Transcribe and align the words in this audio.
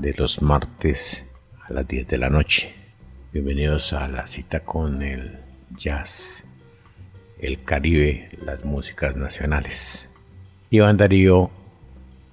de 0.00 0.14
los 0.14 0.40
martes 0.40 1.26
a 1.62 1.74
las 1.74 1.86
10 1.86 2.06
de 2.06 2.18
la 2.18 2.30
noche. 2.30 2.74
Bienvenidos 3.32 3.92
a 3.92 4.08
la 4.08 4.26
cita 4.26 4.60
con 4.60 5.02
el 5.02 5.38
jazz, 5.76 6.46
el 7.38 7.62
Caribe, 7.64 8.30
las 8.44 8.64
músicas 8.64 9.16
nacionales. 9.16 10.10
Iván 10.70 10.96
Darío 10.96 11.50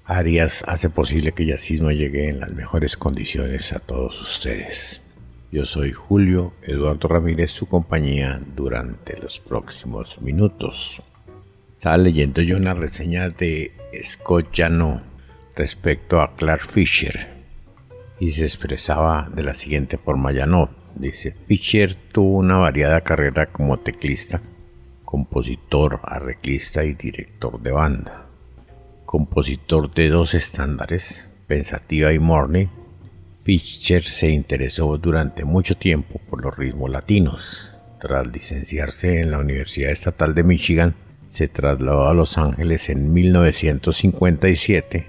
Arias 0.05 0.63
hace 0.65 0.89
posible 0.89 1.33
que 1.33 1.45
Yacismo 1.45 1.91
llegue 1.91 2.29
en 2.29 2.39
las 2.39 2.51
mejores 2.51 2.95
condiciones 2.95 3.73
a 3.73 3.79
todos 3.79 4.21
ustedes. 4.21 5.01
Yo 5.51 5.65
soy 5.65 5.91
Julio 5.91 6.53
Eduardo 6.61 7.09
Ramírez, 7.09 7.51
su 7.51 7.65
compañía 7.65 8.41
durante 8.55 9.17
los 9.17 9.39
próximos 9.39 10.21
minutos. 10.21 11.03
Estaba 11.73 11.97
leyendo 11.97 12.41
yo 12.41 12.55
una 12.55 12.73
reseña 12.73 13.29
de 13.29 13.73
Scott 14.01 14.55
Jano 14.55 15.01
respecto 15.55 16.21
a 16.21 16.33
Clark 16.35 16.61
Fisher 16.61 17.36
y 18.19 18.31
se 18.31 18.43
expresaba 18.43 19.29
de 19.33 19.43
la 19.43 19.53
siguiente 19.53 19.97
forma 19.97 20.33
Jano. 20.33 20.69
Dice, 20.95 21.35
Fisher 21.47 21.95
tuvo 21.95 22.37
una 22.37 22.57
variada 22.57 23.01
carrera 23.01 23.47
como 23.47 23.77
teclista, 23.77 24.41
compositor, 25.05 25.99
arreglista 26.03 26.83
y 26.83 26.93
director 26.93 27.61
de 27.61 27.71
banda. 27.71 28.25
Compositor 29.05 29.93
de 29.93 30.09
dos 30.09 30.33
estándares, 30.33 31.29
Pensativa 31.47 32.11
y 32.11 32.19
Morning, 32.19 32.67
Fischer 33.43 34.03
se 34.03 34.29
interesó 34.29 34.97
durante 34.97 35.45
mucho 35.45 35.75
tiempo 35.75 36.19
por 36.29 36.43
los 36.43 36.57
ritmos 36.57 36.89
latinos. 36.89 37.71
Tras 37.99 38.27
licenciarse 38.27 39.21
en 39.21 39.31
la 39.31 39.39
Universidad 39.39 39.91
Estatal 39.91 40.35
de 40.35 40.43
Michigan, 40.43 40.95
se 41.29 41.47
trasladó 41.47 42.07
a 42.07 42.13
Los 42.13 42.37
Ángeles 42.37 42.89
en 42.89 43.13
1957, 43.13 45.07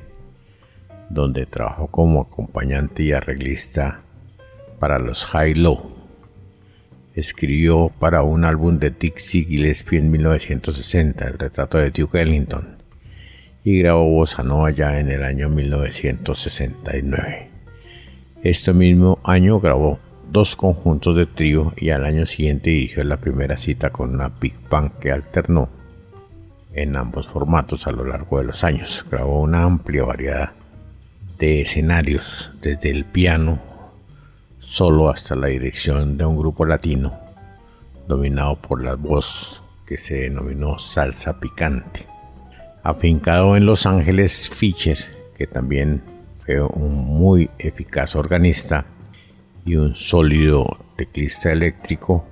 donde 1.11 1.47
trabajó 1.47 1.89
como 1.89 2.23
acompañante 2.23 3.03
y 3.03 3.13
arreglista 3.13 4.03
para 4.79 4.99
los 4.99 5.27
High 5.27 5.55
Low. 5.55 5.97
Escribió 7.15 7.91
para 7.99 8.23
un 8.23 8.45
álbum 8.45 8.79
de 8.79 8.91
Dixie 8.91 9.45
Gillespie 9.45 9.99
en 9.99 10.11
1960, 10.11 11.27
el 11.27 11.39
retrato 11.39 11.79
de 11.79 11.91
Duke 11.91 12.21
Ellington, 12.21 12.77
y 13.65 13.81
grabó 13.81 14.09
Bossa 14.09 14.43
Nova 14.43 14.71
ya 14.71 15.01
en 15.01 15.11
el 15.11 15.25
año 15.25 15.49
1969. 15.49 17.51
Este 18.43 18.73
mismo 18.73 19.19
año 19.25 19.59
grabó 19.59 19.99
dos 20.31 20.55
conjuntos 20.55 21.17
de 21.17 21.27
trío 21.27 21.73
y 21.77 21.91
al 21.91 22.05
año 22.05 22.25
siguiente 22.25 22.71
dirigió 22.71 23.03
la 23.03 23.17
primera 23.17 23.57
cita 23.57 23.91
con 23.91 24.15
una 24.15 24.29
Big 24.29 24.55
Bang 24.71 24.93
que 25.01 25.11
alternó 25.11 25.69
en 26.73 26.97
ambos 26.97 27.27
formatos 27.27 27.89
a 27.89 27.91
lo 27.91 28.05
largo 28.05 28.39
de 28.39 28.45
los 28.45 28.63
años. 28.63 29.05
Grabó 29.11 29.43
una 29.43 29.65
amplia 29.65 30.05
variedad 30.05 30.53
de 31.39 31.61
escenarios, 31.61 32.53
desde 32.61 32.91
el 32.91 33.05
piano 33.05 33.61
solo 34.61 35.09
hasta 35.09 35.35
la 35.35 35.47
dirección 35.47 36.19
de 36.19 36.27
un 36.27 36.37
grupo 36.37 36.65
latino 36.65 37.19
dominado 38.07 38.57
por 38.57 38.83
la 38.83 38.95
voz 38.95 39.63
que 39.87 39.97
se 39.97 40.15
denominó 40.23 40.79
salsa 40.79 41.41
picante. 41.41 42.07
Afincado 42.83 43.57
en 43.57 43.67
Los 43.67 43.87
Ángeles, 43.87 44.51
Fischer, 44.51 44.99
que 45.37 45.47
también 45.47 46.03
fue 46.45 46.61
un 46.61 46.95
muy 46.95 47.51
eficaz 47.59 48.17
organista 48.17 48.87
y 49.65 49.77
un 49.77 49.95
sólido 49.95 50.85
teclista 50.97 51.53
eléctrico, 51.53 52.25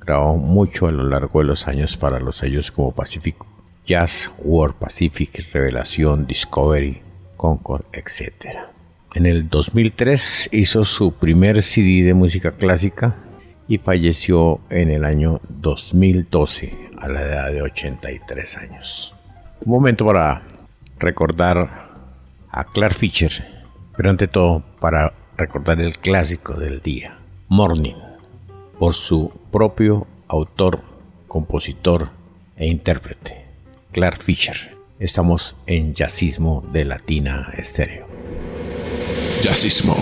grabó 0.00 0.36
mucho 0.36 0.86
a 0.86 0.92
lo 0.92 1.04
largo 1.04 1.40
de 1.40 1.46
los 1.46 1.66
años 1.68 1.96
para 1.96 2.20
los 2.20 2.38
sellos 2.38 2.70
como 2.70 2.92
Pacific 2.92 3.36
Jazz, 3.86 4.32
World 4.38 4.76
Pacific, 4.76 5.52
Revelación, 5.52 6.26
Discovery, 6.26 7.05
Concord, 7.36 7.84
etc. 7.92 8.58
En 9.14 9.26
el 9.26 9.48
2003 9.48 10.50
hizo 10.52 10.84
su 10.84 11.12
primer 11.12 11.62
CD 11.62 12.04
de 12.04 12.14
música 12.14 12.52
clásica 12.52 13.16
y 13.68 13.78
falleció 13.78 14.60
en 14.70 14.90
el 14.90 15.04
año 15.04 15.40
2012 15.48 16.90
a 16.98 17.08
la 17.08 17.22
edad 17.22 17.52
de 17.52 17.62
83 17.62 18.56
años. 18.58 19.14
Un 19.64 19.72
momento 19.72 20.04
para 20.06 20.42
recordar 20.98 21.90
a 22.50 22.64
Clark 22.64 22.94
Fisher, 22.94 23.44
pero 23.96 24.10
ante 24.10 24.28
todo 24.28 24.62
para 24.80 25.12
recordar 25.36 25.80
el 25.80 25.98
clásico 25.98 26.54
del 26.54 26.80
día, 26.80 27.18
Morning, 27.48 27.96
por 28.78 28.94
su 28.94 29.32
propio 29.50 30.06
autor, 30.28 30.82
compositor 31.28 32.10
e 32.56 32.66
intérprete. 32.66 33.46
Clark 33.92 34.22
Fisher. 34.22 34.75
Estamos 34.98 35.56
en 35.66 35.92
Jazzismo 35.92 36.64
de 36.72 36.86
Latina 36.86 37.52
Estéreo. 37.58 38.06
Jazzismo. 39.42 39.94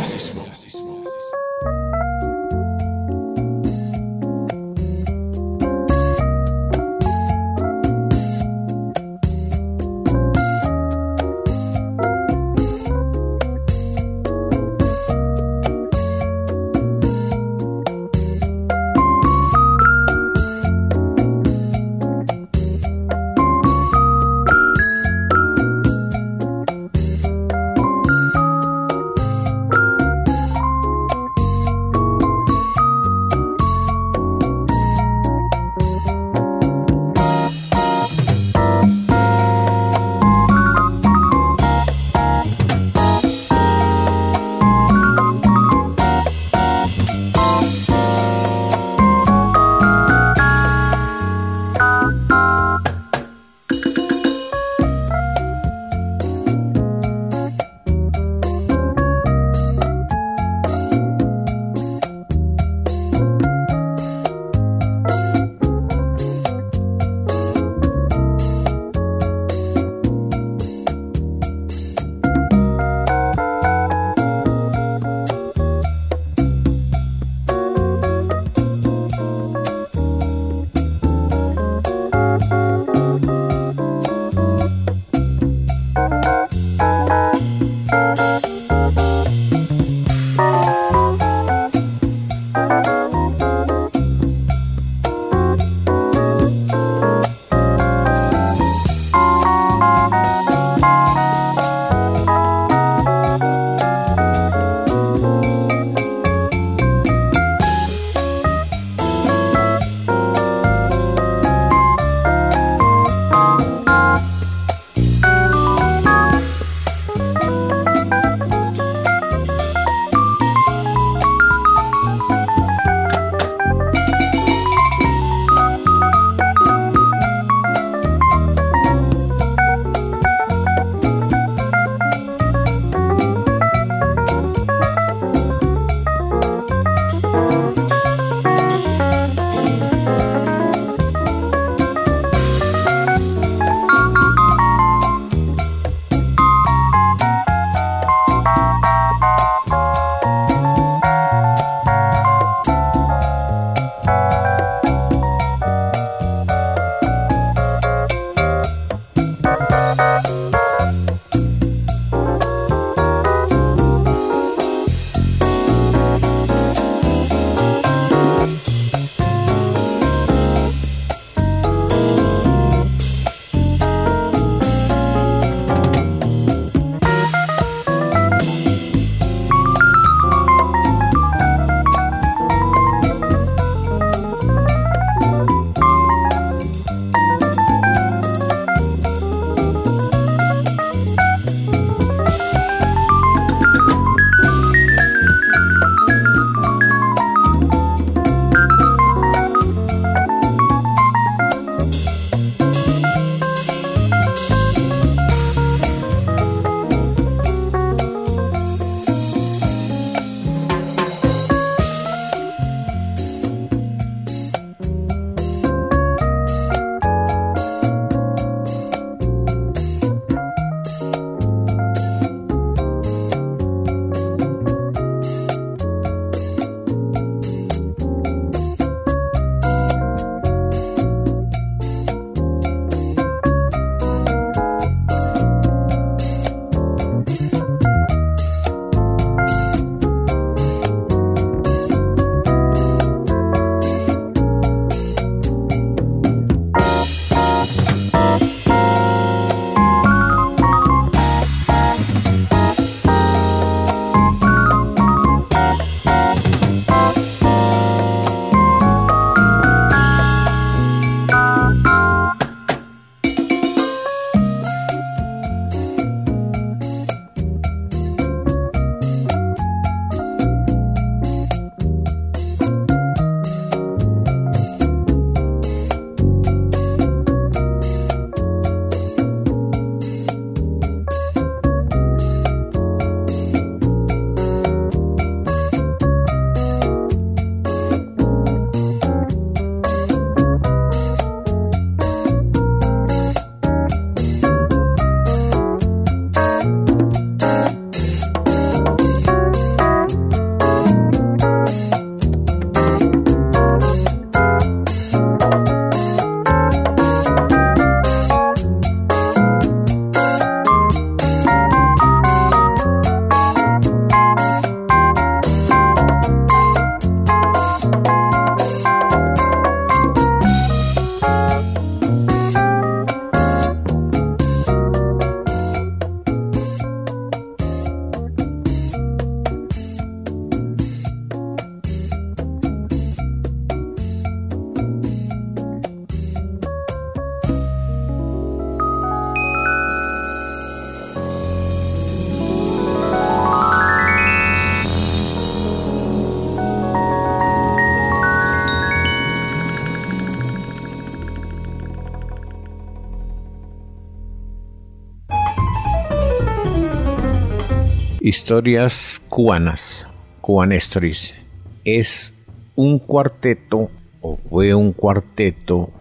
Historias 358.36 359.22
cubanas, 359.28 360.08
Cuban 360.40 360.72
Stories, 360.72 361.36
es 361.84 362.34
un 362.74 362.98
cuarteto 362.98 363.92
o 364.20 364.40
fue 364.50 364.74
un 364.74 364.92
cuarteto 364.92 365.92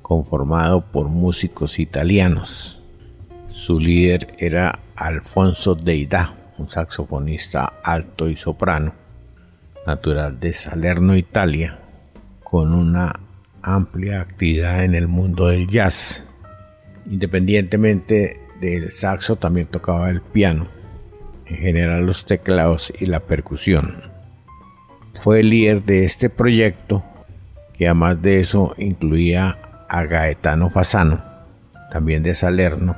conformado 0.00 0.92
por 0.92 1.08
músicos 1.08 1.80
italianos. 1.80 2.80
Su 3.50 3.80
líder 3.80 4.28
era 4.38 4.78
Alfonso 4.94 5.74
Deida, 5.74 6.36
un 6.56 6.68
saxofonista 6.68 7.80
alto 7.82 8.28
y 8.28 8.36
soprano, 8.36 8.94
natural 9.88 10.38
de 10.38 10.52
Salerno, 10.52 11.16
Italia, 11.16 11.80
con 12.44 12.74
una 12.74 13.12
amplia 13.60 14.20
actividad 14.20 14.84
en 14.84 14.94
el 14.94 15.08
mundo 15.08 15.48
del 15.48 15.66
jazz. 15.66 16.26
Independientemente 17.06 18.40
del 18.60 18.92
saxo, 18.92 19.34
también 19.34 19.66
tocaba 19.66 20.08
el 20.10 20.20
piano 20.20 20.75
en 21.46 21.56
general 21.56 22.06
los 22.06 22.26
teclados 22.26 22.92
y 22.98 23.06
la 23.06 23.20
percusión. 23.20 24.02
Fue 25.20 25.40
el 25.40 25.50
líder 25.50 25.84
de 25.84 26.04
este 26.04 26.30
proyecto 26.30 27.04
que 27.76 27.86
además 27.86 28.22
de 28.22 28.40
eso 28.40 28.74
incluía 28.78 29.58
a 29.88 30.04
Gaetano 30.04 30.70
Fasano, 30.70 31.22
también 31.90 32.22
de 32.22 32.34
Salerno, 32.34 32.96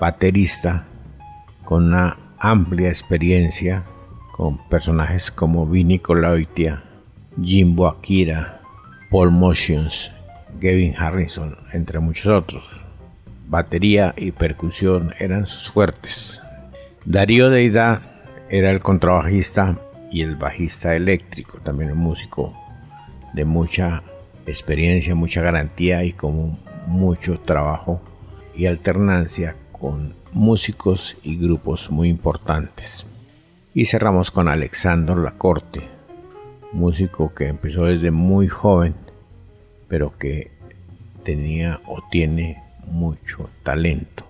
baterista 0.00 0.86
con 1.64 1.86
una 1.86 2.18
amplia 2.38 2.88
experiencia 2.88 3.84
con 4.32 4.58
personajes 4.68 5.30
como 5.30 5.66
Vinny 5.66 5.98
Colaitia, 5.98 6.84
Jimbo 7.42 7.88
Akira, 7.88 8.60
Paul 9.10 9.32
Motions, 9.32 10.12
Gavin 10.60 10.94
Harrison, 10.96 11.56
entre 11.72 11.98
muchos 11.98 12.26
otros. 12.26 12.84
Batería 13.48 14.14
y 14.16 14.30
percusión 14.30 15.12
eran 15.18 15.46
sus 15.46 15.70
fuertes. 15.70 16.42
Darío 17.04 17.48
Deida 17.48 18.02
era 18.50 18.70
el 18.70 18.80
contrabajista 18.80 19.80
y 20.10 20.22
el 20.22 20.36
bajista 20.36 20.94
eléctrico, 20.96 21.58
también 21.58 21.92
un 21.92 21.98
músico 21.98 22.54
de 23.32 23.44
mucha 23.44 24.02
experiencia, 24.46 25.14
mucha 25.14 25.40
garantía 25.40 26.04
y 26.04 26.12
con 26.12 26.58
mucho 26.86 27.38
trabajo 27.40 28.02
y 28.54 28.66
alternancia 28.66 29.54
con 29.70 30.14
músicos 30.32 31.16
y 31.22 31.36
grupos 31.36 31.90
muy 31.90 32.08
importantes. 32.08 33.06
Y 33.74 33.84
cerramos 33.84 34.30
con 34.30 34.48
Alexandro 34.48 35.22
Lacorte, 35.22 35.82
músico 36.72 37.32
que 37.32 37.46
empezó 37.46 37.84
desde 37.84 38.10
muy 38.10 38.48
joven, 38.48 38.94
pero 39.86 40.18
que 40.18 40.50
tenía 41.24 41.80
o 41.86 42.02
tiene 42.10 42.62
mucho 42.86 43.48
talento 43.62 44.27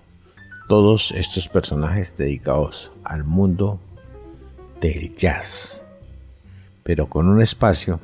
todos 0.69 1.11
estos 1.13 1.49
personajes 1.49 2.15
dedicados 2.15 2.91
al 3.03 3.23
mundo 3.23 3.79
del 4.79 5.15
jazz, 5.15 5.83
pero 6.83 7.09
con 7.09 7.27
un 7.27 7.41
espacio 7.41 7.99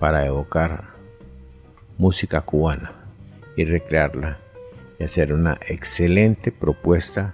para 0.00 0.26
evocar 0.26 0.88
música 1.98 2.40
cubana 2.40 2.92
y 3.56 3.64
recrearla 3.64 4.38
y 4.98 5.04
hacer 5.04 5.32
una 5.32 5.56
excelente 5.68 6.50
propuesta 6.50 7.32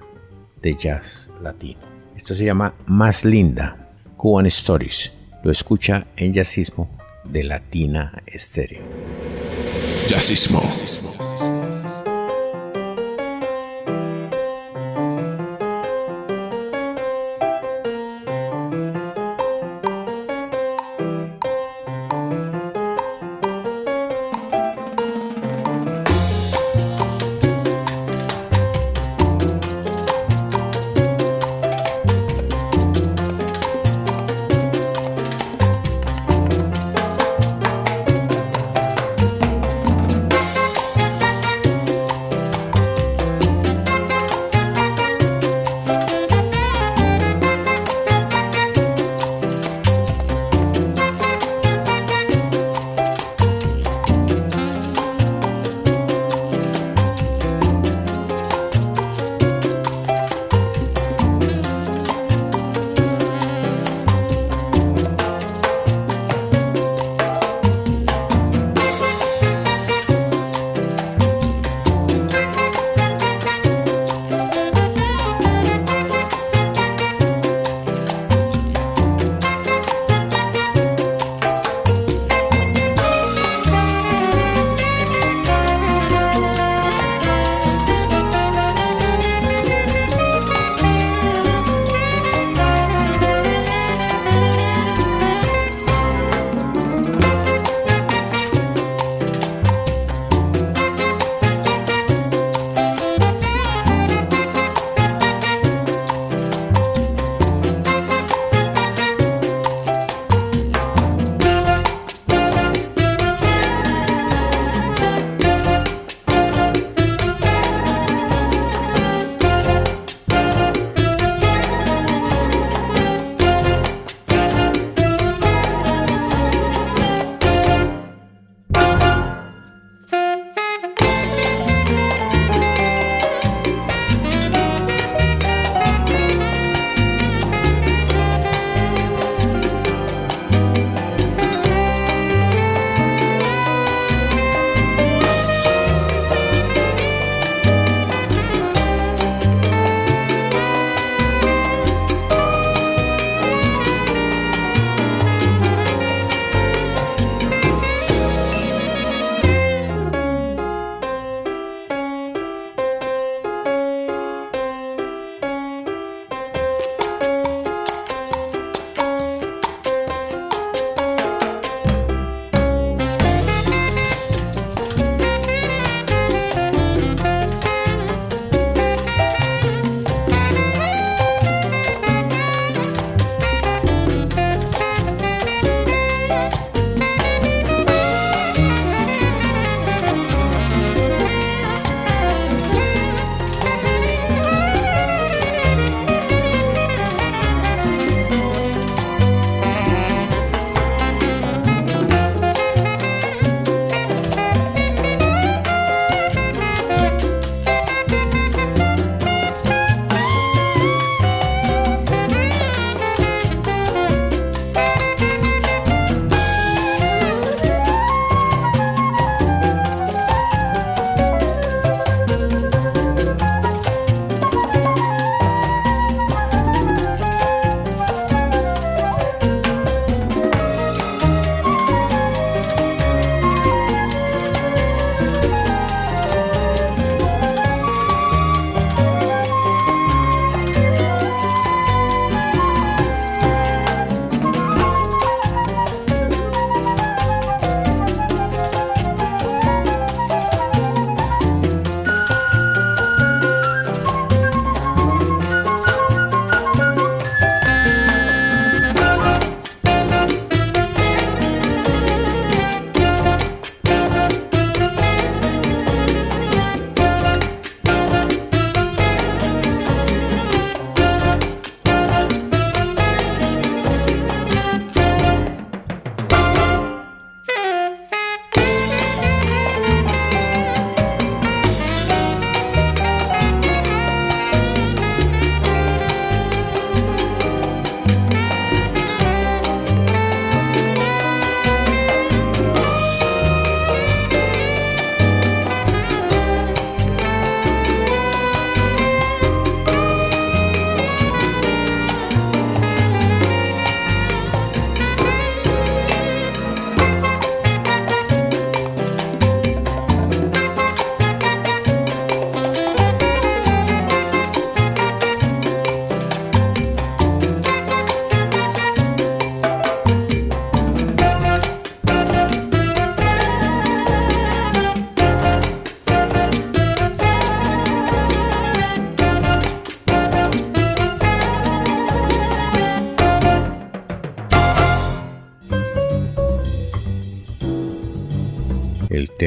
de 0.61 0.75
jazz 0.75 1.31
latino. 1.41 1.81
Esto 2.15 2.35
se 2.35 2.45
llama 2.45 2.75
Más 2.85 3.25
Linda, 3.25 3.95
Cuban 4.19 4.45
Stories. 4.45 5.11
Lo 5.43 5.51
escucha 5.51 6.07
en 6.17 6.35
Jazzismo 6.35 6.91
de 7.25 7.45
Latina 7.45 8.23
Estéreo. 8.27 8.85
Jazzismo. 10.07 10.61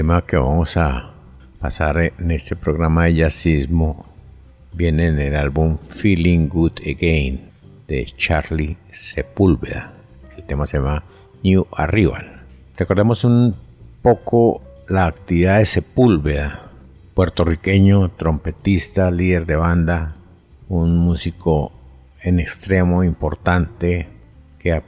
Tema 0.01 0.25
que 0.25 0.35
vamos 0.35 0.77
a 0.77 1.11
pasar 1.59 1.99
en 1.99 2.31
este 2.31 2.55
programa 2.55 3.05
de 3.05 3.17
jazzismo 3.17 4.07
viene 4.73 5.05
en 5.09 5.19
el 5.19 5.35
álbum 5.35 5.77
Feeling 5.89 6.47
Good 6.47 6.79
Again 6.79 7.51
de 7.87 8.05
Charlie 8.05 8.77
Sepúlveda. 8.89 9.93
El 10.35 10.43
tema 10.45 10.65
se 10.65 10.77
llama 10.77 11.03
New 11.43 11.67
Arrival. 11.71 12.41
Recordemos 12.77 13.23
un 13.23 13.55
poco 14.01 14.63
la 14.89 15.05
actividad 15.05 15.59
de 15.59 15.65
Sepúlveda, 15.65 16.71
puertorriqueño, 17.13 18.09
trompetista, 18.09 19.11
líder 19.11 19.45
de 19.45 19.55
banda, 19.55 20.15
un 20.67 20.97
músico 20.97 21.73
en 22.23 22.39
extremo 22.39 23.03
importante 23.03 24.07
que 24.57 24.73
ha 24.73 24.83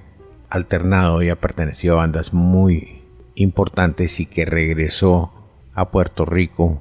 alternado 0.49 1.21
y 1.21 1.29
ha 1.29 1.35
pertenecido 1.35 1.93
a 1.93 1.97
bandas 1.97 2.33
muy 2.33 3.02
importantes 3.35 4.19
y 4.19 4.25
que 4.25 4.45
regresó 4.45 5.31
a 5.73 5.89
Puerto 5.89 6.25
Rico 6.25 6.79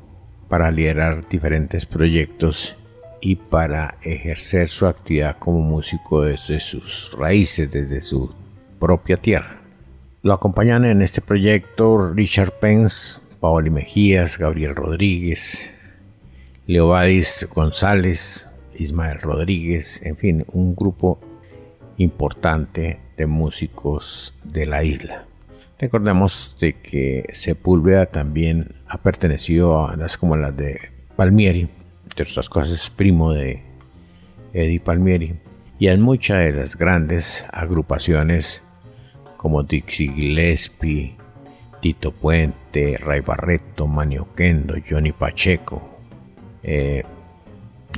para 0.49 0.71
liderar 0.71 1.29
diferentes 1.29 1.87
proyectos 1.87 2.77
y 3.21 3.37
para 3.37 3.97
ejercer 4.03 4.69
su 4.69 4.87
actividad 4.87 5.39
como 5.39 5.61
músico 5.61 6.23
desde 6.23 6.61
sus 6.61 7.17
raíces, 7.17 7.71
desde 7.71 8.03
su 8.03 8.35
propia 8.79 9.17
tierra. 9.17 9.61
Lo 10.23 10.33
acompañan 10.33 10.85
en 10.85 11.03
este 11.03 11.21
proyecto 11.21 12.13
Richard 12.13 12.53
Pence, 12.61 13.21
Paoli 13.41 13.71
Mejías, 13.71 14.39
Gabriel 14.39 14.75
Rodríguez, 14.75 15.73
Leovadis 16.67 17.49
González, 17.53 18.49
Ismael 18.75 19.21
Rodríguez, 19.21 20.01
en 20.05 20.17
fin, 20.17 20.45
un 20.53 20.75
grupo 20.75 21.21
importante 21.97 23.01
de 23.17 23.27
músicos 23.27 24.35
de 24.45 24.67
la 24.67 24.85
isla. 24.85 25.27
Recordemos 25.83 26.55
de 26.61 26.75
que 26.75 27.29
Sepúlveda 27.33 28.07
también 28.07 28.77
ha 28.87 28.99
pertenecido 28.99 29.77
a 29.77 29.89
bandas 29.89 30.17
como 30.17 30.37
las 30.37 30.57
de 30.57 30.79
Palmieri, 31.17 31.69
entre 32.05 32.25
otras 32.25 32.49
cosas 32.49 32.89
primo 32.89 33.33
de 33.33 33.65
Eddie 34.53 34.79
Palmieri, 34.79 35.41
y 35.81 35.89
en 35.89 36.01
muchas 36.01 36.39
de 36.39 36.53
las 36.53 36.77
grandes 36.77 37.45
agrupaciones 37.53 38.63
como 39.37 39.65
Dixie 39.65 40.13
Gillespie, 40.13 41.17
Tito 41.81 42.13
Puente, 42.13 42.97
Ray 42.99 43.19
Barreto, 43.19 43.89
Manio 43.89 44.29
Kendo, 44.37 44.77
Johnny 44.89 45.11
Pacheco, 45.11 45.83
eh, 46.63 47.03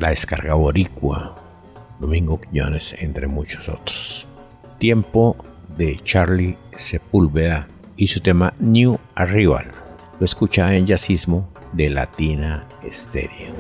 La 0.01 0.09
Descarga 0.09 0.55
Boricua, 0.55 1.35
Domingo 2.01 2.41
Quiñones, 2.41 2.95
entre 2.99 3.27
muchos 3.27 3.69
otros. 3.69 4.27
Tiempo 4.79 5.37
de 5.77 6.01
Charlie 6.03 6.57
Sepúlveda 6.77 7.69
y 7.97 8.07
su 8.07 8.21
tema 8.21 8.55
New 8.59 8.99
Arrival. 9.15 9.71
Lo 10.19 10.25
escucha 10.25 10.75
en 10.75 10.87
Jazzismo 10.87 11.49
de 11.73 11.91
Latina 11.91 12.69
Stereo. 12.91 13.55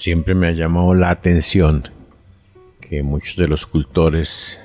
Siempre 0.00 0.34
me 0.34 0.48
ha 0.48 0.52
llamado 0.52 0.94
la 0.94 1.10
atención 1.10 1.84
que 2.80 3.02
muchos 3.02 3.36
de 3.36 3.48
los 3.48 3.66
cultores 3.66 4.58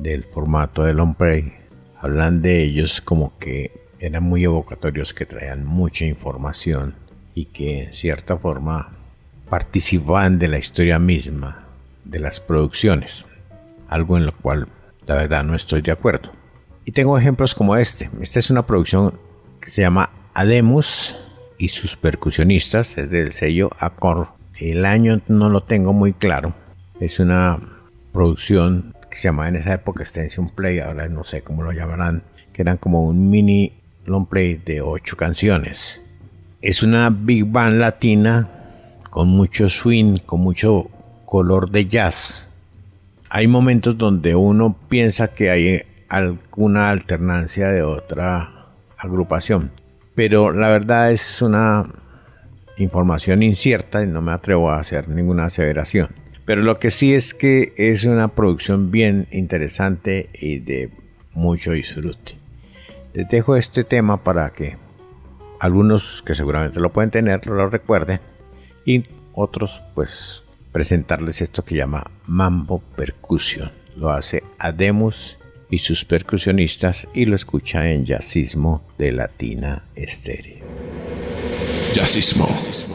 del 0.00 0.24
formato 0.24 0.82
de 0.82 0.92
long 0.92 1.14
play 1.14 1.52
hablan 2.00 2.42
de 2.42 2.64
ellos 2.64 3.00
como 3.00 3.38
que 3.38 3.70
eran 4.00 4.24
muy 4.24 4.42
evocatorios, 4.42 5.14
que 5.14 5.24
traían 5.24 5.64
mucha 5.64 6.04
información 6.04 6.96
y 7.32 7.44
que 7.46 7.84
en 7.84 7.94
cierta 7.94 8.36
forma 8.38 8.90
participaban 9.48 10.40
de 10.40 10.48
la 10.48 10.58
historia 10.58 10.98
misma 10.98 11.66
de 12.04 12.18
las 12.18 12.40
producciones, 12.40 13.26
algo 13.88 14.16
en 14.16 14.26
lo 14.26 14.36
cual 14.36 14.66
la 15.06 15.14
verdad 15.14 15.44
no 15.44 15.54
estoy 15.54 15.80
de 15.80 15.92
acuerdo. 15.92 16.32
Y 16.84 16.90
tengo 16.90 17.16
ejemplos 17.16 17.54
como 17.54 17.76
este. 17.76 18.10
Esta 18.20 18.40
es 18.40 18.50
una 18.50 18.66
producción 18.66 19.14
que 19.60 19.70
se 19.70 19.82
llama 19.82 20.10
Ademus 20.34 21.16
y 21.56 21.68
sus 21.68 21.94
percusionistas, 21.94 22.98
es 22.98 23.10
del 23.10 23.32
sello 23.32 23.70
Accord. 23.78 24.39
El 24.60 24.84
año 24.84 25.22
no 25.26 25.48
lo 25.48 25.62
tengo 25.62 25.94
muy 25.94 26.12
claro. 26.12 26.52
Es 27.00 27.18
una 27.18 27.58
producción 28.12 28.94
que 29.10 29.16
se 29.16 29.28
llamaba 29.28 29.48
en 29.48 29.56
esa 29.56 29.72
época 29.72 30.02
Extension 30.02 30.50
Play, 30.50 30.80
ahora 30.80 31.08
no 31.08 31.24
sé 31.24 31.40
cómo 31.40 31.62
lo 31.62 31.72
llamarán, 31.72 32.22
que 32.52 32.60
eran 32.60 32.76
como 32.76 33.04
un 33.04 33.30
mini 33.30 33.72
long 34.04 34.26
play 34.26 34.56
de 34.56 34.82
ocho 34.82 35.16
canciones. 35.16 36.02
Es 36.60 36.82
una 36.82 37.08
big 37.08 37.46
band 37.46 37.78
latina 37.80 38.50
con 39.08 39.28
mucho 39.28 39.70
swing, 39.70 40.18
con 40.26 40.40
mucho 40.40 40.90
color 41.24 41.70
de 41.70 41.86
jazz. 41.86 42.50
Hay 43.30 43.46
momentos 43.46 43.96
donde 43.96 44.34
uno 44.34 44.76
piensa 44.90 45.28
que 45.28 45.50
hay 45.50 45.82
alguna 46.10 46.90
alternancia 46.90 47.68
de 47.68 47.82
otra 47.82 48.66
agrupación, 48.98 49.70
pero 50.14 50.52
la 50.52 50.68
verdad 50.68 51.12
es 51.12 51.40
una 51.40 51.86
información 52.82 53.42
incierta 53.42 54.02
y 54.02 54.06
no 54.06 54.22
me 54.22 54.32
atrevo 54.32 54.70
a 54.70 54.80
hacer 54.80 55.08
ninguna 55.08 55.46
aseveración. 55.46 56.08
Pero 56.44 56.62
lo 56.62 56.78
que 56.78 56.90
sí 56.90 57.14
es 57.14 57.34
que 57.34 57.72
es 57.76 58.04
una 58.04 58.28
producción 58.28 58.90
bien 58.90 59.28
interesante 59.30 60.30
y 60.34 60.58
de 60.58 60.90
mucho 61.32 61.72
disfrute. 61.72 62.34
Les 63.12 63.28
dejo 63.28 63.56
este 63.56 63.84
tema 63.84 64.22
para 64.24 64.50
que 64.50 64.76
algunos 65.58 66.22
que 66.22 66.34
seguramente 66.34 66.80
lo 66.80 66.92
pueden 66.92 67.10
tener 67.10 67.46
lo 67.46 67.68
recuerden 67.68 68.20
y 68.84 69.04
otros 69.34 69.82
pues 69.94 70.44
presentarles 70.72 71.40
esto 71.40 71.64
que 71.64 71.76
llama 71.76 72.10
Mambo 72.26 72.82
Percusión. 72.96 73.70
Lo 73.96 74.10
hace 74.10 74.42
Ademus 74.58 75.38
y 75.68 75.78
sus 75.78 76.04
percusionistas 76.04 77.06
y 77.14 77.26
lo 77.26 77.36
escucha 77.36 77.90
en 77.90 78.04
Jazzismo 78.04 78.82
de 78.98 79.12
Latina 79.12 79.84
Estéreo. 79.94 81.09
Justice 81.92 82.28
Small. 82.28 82.89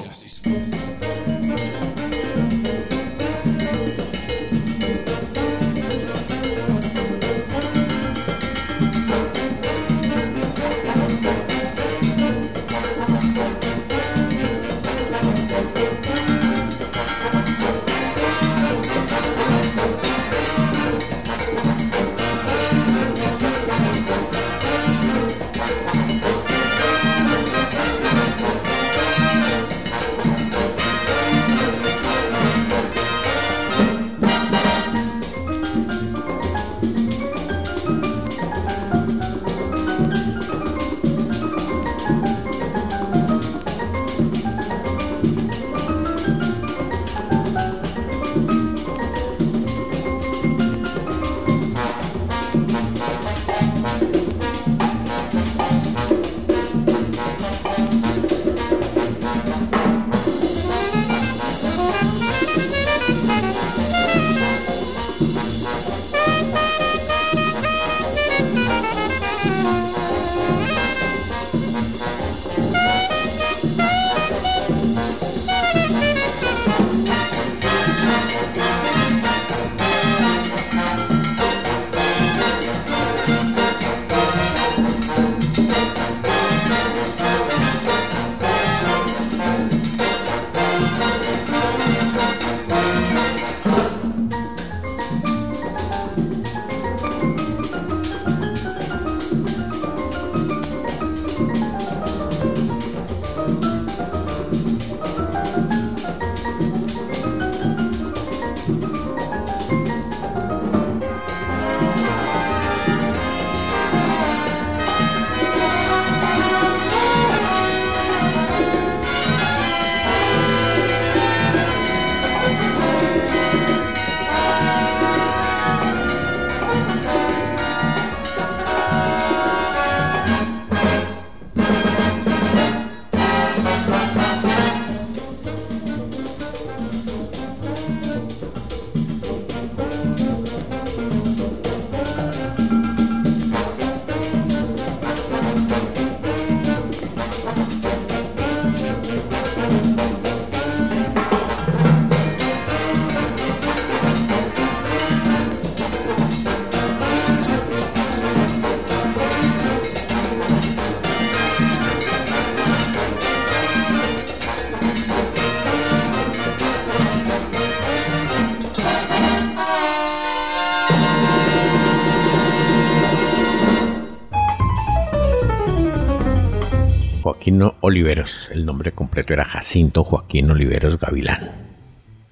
Oliveros, 177.82 178.50
el 178.52 178.65
nombre 178.65 178.91
completo 178.91 179.34
era 179.34 179.46
Jacinto 179.46 180.04
Joaquín 180.04 180.52
Oliveros 180.52 181.00
Gavilán, 181.00 181.52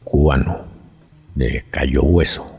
cubano, 0.04 0.66
de 1.36 1.64
Cayo 1.70 2.04
Hueso, 2.04 2.58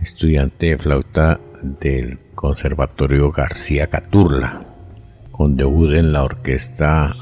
estudiante 0.00 0.66
de 0.66 0.78
flauta 0.78 1.40
del 1.62 2.18
Conservatorio 2.34 3.30
García 3.30 3.86
Caturla, 3.86 4.60
con 5.30 5.56
debut 5.56 5.92
en 5.92 6.12
la 6.12 6.24
orquesta 6.24 7.14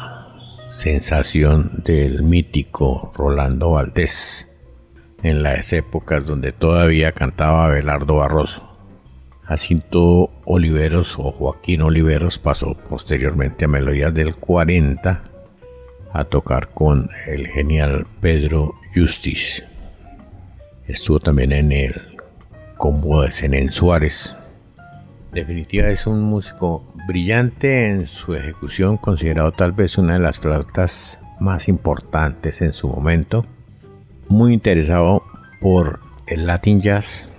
Sensación 0.66 1.82
del 1.84 2.22
mítico 2.22 3.12
Rolando 3.14 3.70
Valdés, 3.72 4.48
en 5.22 5.42
las 5.42 5.72
épocas 5.72 6.26
donde 6.26 6.52
todavía 6.52 7.12
cantaba 7.12 7.68
Belardo 7.68 8.16
Barroso. 8.16 8.67
Jacinto 9.48 10.30
Oliveros 10.44 11.18
o 11.18 11.32
Joaquín 11.32 11.80
Oliveros 11.80 12.38
pasó 12.38 12.74
posteriormente 12.74 13.64
a 13.64 13.68
Melodías 13.68 14.12
del 14.12 14.36
40 14.36 15.22
a 16.12 16.24
tocar 16.24 16.68
con 16.68 17.08
el 17.26 17.46
genial 17.48 18.06
Pedro 18.20 18.74
Justice. 18.94 19.64
Estuvo 20.86 21.18
también 21.18 21.52
en 21.52 21.72
el 21.72 21.94
combo 22.76 23.22
de 23.22 23.32
Zenén 23.32 23.72
Suárez. 23.72 24.36
Definitiva 25.32 25.88
es 25.88 26.06
un 26.06 26.20
músico 26.20 26.84
brillante 27.06 27.88
en 27.88 28.06
su 28.06 28.34
ejecución, 28.34 28.98
considerado 28.98 29.52
tal 29.52 29.72
vez 29.72 29.96
una 29.96 30.12
de 30.12 30.18
las 30.20 30.38
flautas 30.38 31.20
más 31.40 31.68
importantes 31.68 32.60
en 32.60 32.74
su 32.74 32.86
momento. 32.86 33.46
Muy 34.28 34.52
interesado 34.52 35.22
por 35.62 36.00
el 36.26 36.46
Latin 36.46 36.82
Jazz 36.82 37.32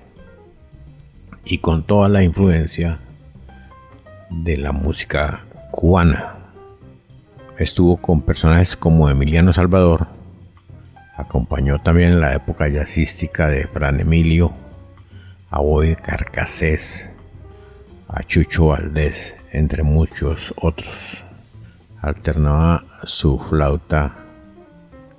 y 1.50 1.58
con 1.58 1.82
toda 1.82 2.08
la 2.10 2.24
influencia 2.24 3.00
de 4.30 4.56
la 4.56 4.72
música 4.72 5.42
cubana. 5.72 6.36
Estuvo 7.58 7.98
con 7.98 8.22
personajes 8.22 8.78
como 8.78 9.10
Emiliano 9.10 9.52
Salvador, 9.52 10.08
acompañó 11.18 11.82
también 11.82 12.22
la 12.22 12.36
época 12.36 12.68
jazzística 12.68 13.50
de 13.50 13.66
Fran 13.66 14.00
Emilio, 14.00 14.54
a 15.50 15.60
Boy 15.60 15.96
Carcasés, 15.96 17.10
a 18.08 18.22
Chucho 18.22 18.68
Valdés, 18.68 19.36
entre 19.52 19.82
muchos 19.82 20.54
otros. 20.56 21.26
Alternaba 22.00 22.86
su 23.06 23.40
flauta 23.40 24.16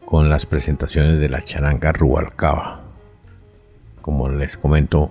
con 0.05 0.29
las 0.29 0.47
presentaciones 0.47 1.19
de 1.19 1.29
la 1.29 1.43
charanga 1.43 1.91
Rubalcaba. 1.91 2.83
Como 4.01 4.29
les 4.29 4.57
comento, 4.57 5.11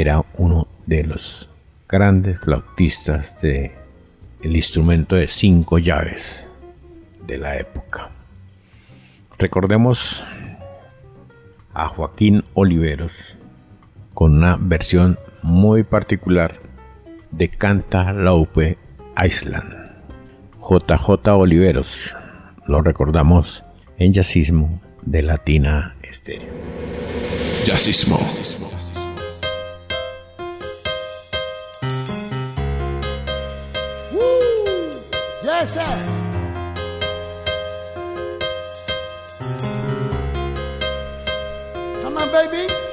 era 0.00 0.24
uno 0.38 0.66
de 0.86 1.04
los 1.04 1.48
grandes 1.88 2.40
flautistas 2.40 3.40
de 3.40 3.72
el 4.42 4.56
instrumento 4.56 5.14
de 5.14 5.28
cinco 5.28 5.78
llaves 5.78 6.48
de 7.26 7.38
la 7.38 7.56
época. 7.58 8.10
Recordemos 9.38 10.24
a 11.72 11.86
Joaquín 11.86 12.44
Oliveros 12.54 13.12
con 14.14 14.34
una 14.34 14.56
versión 14.60 15.18
muy 15.42 15.84
particular 15.84 16.58
de 17.30 17.48
Canta 17.48 18.12
Laupe 18.12 18.78
Island. 19.24 19.92
JJ 20.58 21.28
Oliveros, 21.28 22.16
lo 22.66 22.82
recordamos 22.82 23.64
en 23.96 24.12
Jazzismo 24.12 24.80
de 25.02 25.22
Latina 25.22 25.94
Estéreo. 26.02 26.52
Jazzismo. 27.64 28.18
Come 42.02 42.18
on, 42.18 42.30
baby. 42.30 42.83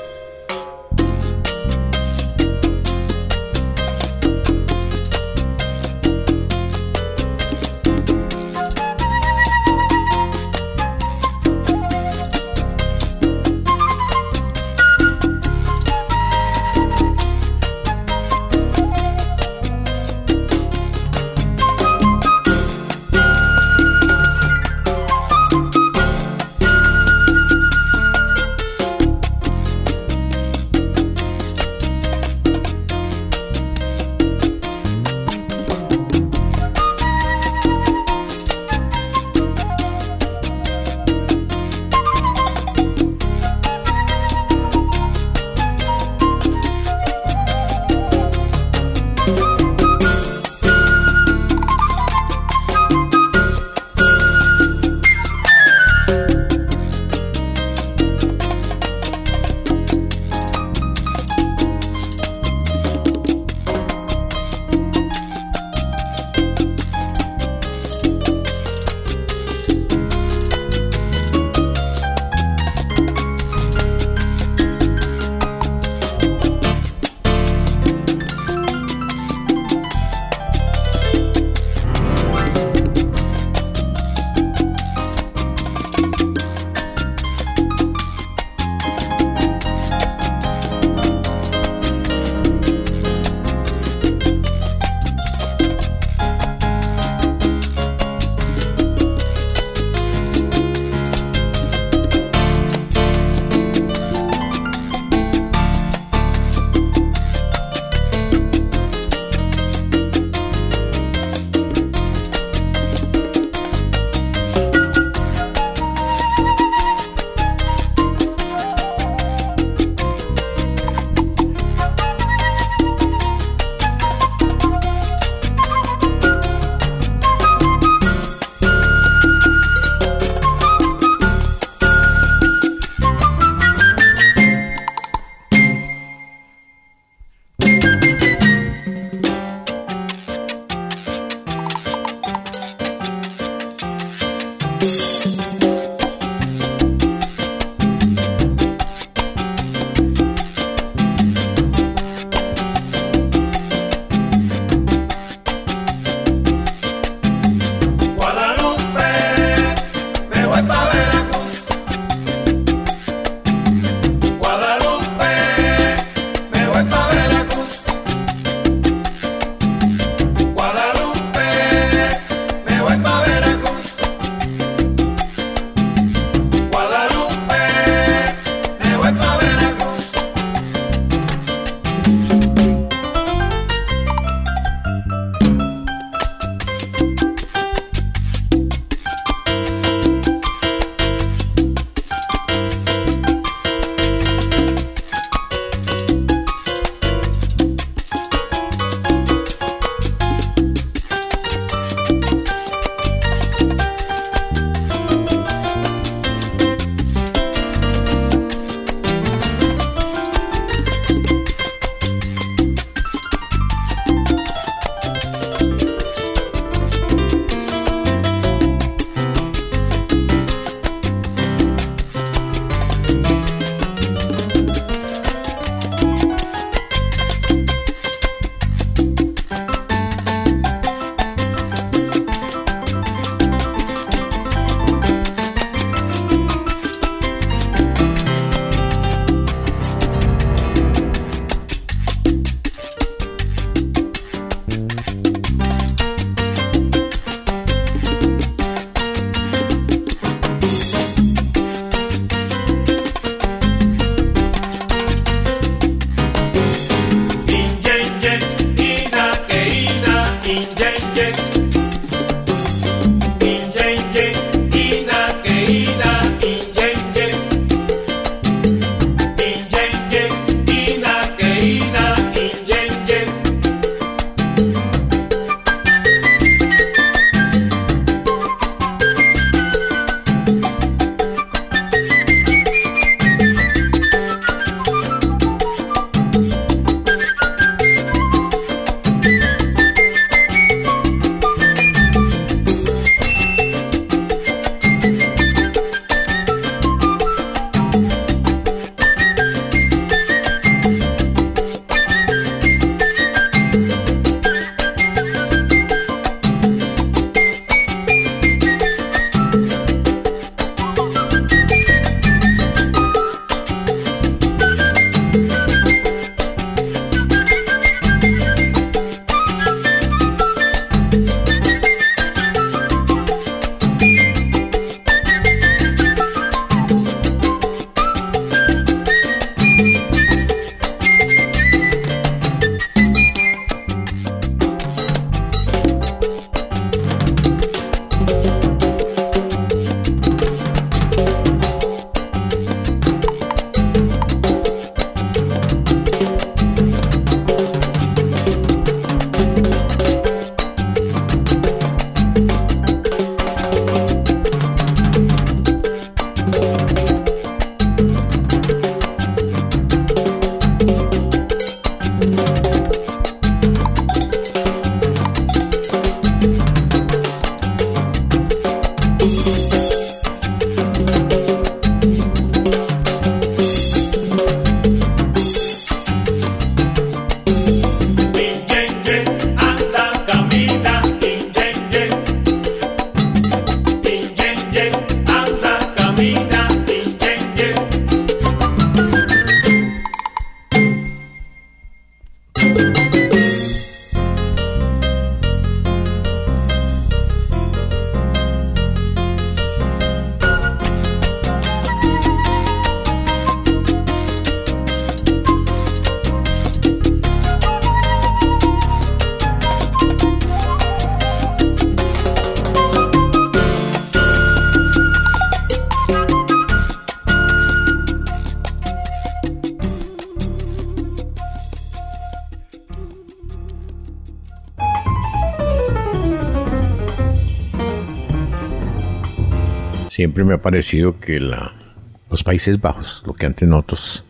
Siempre 430.21 430.43
me 430.43 430.53
ha 430.53 430.61
parecido 430.61 431.19
que 431.19 431.39
los 431.39 432.43
Países 432.43 432.79
Bajos, 432.79 433.23
lo 433.25 433.33
que 433.33 433.47
antes 433.47 433.67
nosotros, 433.67 434.23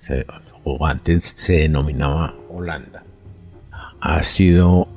se- 0.00 0.26
o 0.64 0.84
antes 0.84 1.34
se 1.36 1.58
denominaba 1.58 2.34
Holanda, 2.50 3.04
ha 4.00 4.20
sido 4.24 4.88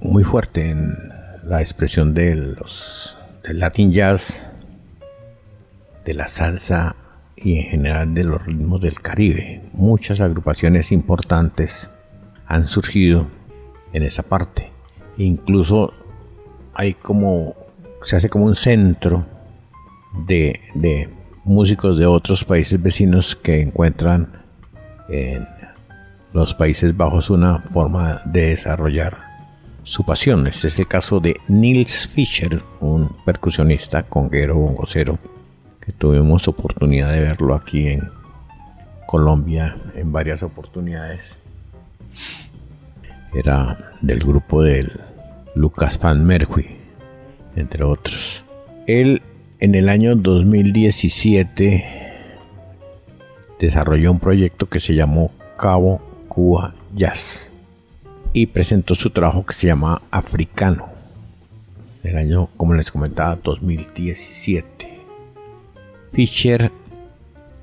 muy 0.00 0.24
fuerte 0.24 0.70
en 0.70 0.96
la 1.44 1.60
expresión 1.60 2.12
de 2.12 2.34
los 2.34 3.16
del 3.44 3.60
Latin 3.60 3.92
Jazz, 3.92 4.44
de 6.04 6.14
la 6.14 6.26
salsa 6.26 6.96
y 7.36 7.58
en 7.60 7.66
general 7.66 8.12
de 8.14 8.24
los 8.24 8.44
ritmos 8.44 8.80
del 8.80 9.00
Caribe. 9.00 9.62
Muchas 9.74 10.18
agrupaciones 10.20 10.90
importantes 10.90 11.88
han 12.48 12.66
surgido 12.66 13.28
en 13.92 14.02
esa 14.02 14.24
parte. 14.24 14.72
Incluso 15.18 15.92
hay 16.74 16.94
como, 16.94 17.54
se 18.02 18.16
hace 18.16 18.28
como 18.28 18.46
un 18.46 18.54
centro 18.54 19.26
de, 20.26 20.60
de 20.74 21.08
músicos 21.44 21.98
de 21.98 22.06
otros 22.06 22.44
países 22.44 22.80
vecinos 22.82 23.36
que 23.36 23.60
encuentran 23.60 24.32
en 25.08 25.46
los 26.32 26.54
Países 26.54 26.96
Bajos 26.96 27.30
una 27.30 27.58
forma 27.58 28.22
de 28.24 28.50
desarrollar 28.50 29.18
su 29.82 30.04
pasión. 30.04 30.46
Este 30.46 30.68
es 30.68 30.78
el 30.78 30.86
caso 30.86 31.20
de 31.20 31.36
Nils 31.48 32.06
Fischer, 32.08 32.62
un 32.80 33.16
percusionista, 33.24 34.04
conguero, 34.04 34.56
bongocero, 34.56 35.18
que 35.80 35.92
tuvimos 35.92 36.46
oportunidad 36.48 37.12
de 37.12 37.20
verlo 37.20 37.54
aquí 37.54 37.88
en 37.88 38.08
Colombia 39.06 39.76
en 39.96 40.12
varias 40.12 40.42
oportunidades. 40.42 41.38
Era 43.34 43.92
del 44.00 44.20
grupo 44.20 44.62
del 44.62 45.00
Lucas 45.54 45.98
Van 45.98 46.24
Mercury, 46.24 46.79
entre 47.56 47.84
otros. 47.84 48.44
Él 48.86 49.22
en 49.58 49.74
el 49.74 49.88
año 49.88 50.16
2017 50.16 51.84
desarrolló 53.58 54.12
un 54.12 54.20
proyecto 54.20 54.68
que 54.68 54.80
se 54.80 54.94
llamó 54.94 55.32
Cabo 55.56 56.00
Cuba 56.28 56.74
Jazz 56.94 57.50
y 58.32 58.46
presentó 58.46 58.94
su 58.94 59.10
trabajo 59.10 59.44
que 59.44 59.54
se 59.54 59.66
llama 59.66 60.00
Africano 60.10 60.88
del 62.02 62.16
año, 62.16 62.48
como 62.56 62.74
les 62.74 62.90
comentaba, 62.90 63.36
2017. 63.36 65.00
Fischer 66.12 66.72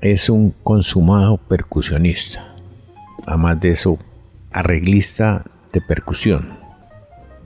es 0.00 0.30
un 0.30 0.54
consumado 0.62 1.36
percusionista, 1.36 2.54
además 3.26 3.60
de 3.60 3.70
eso, 3.70 3.98
arreglista 4.52 5.44
de 5.72 5.80
percusión. 5.80 6.57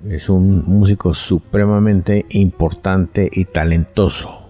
Es 0.08 0.28
un 0.28 0.64
músico 0.66 1.14
supremamente 1.14 2.26
importante 2.30 3.30
y 3.32 3.44
talentoso. 3.44 4.48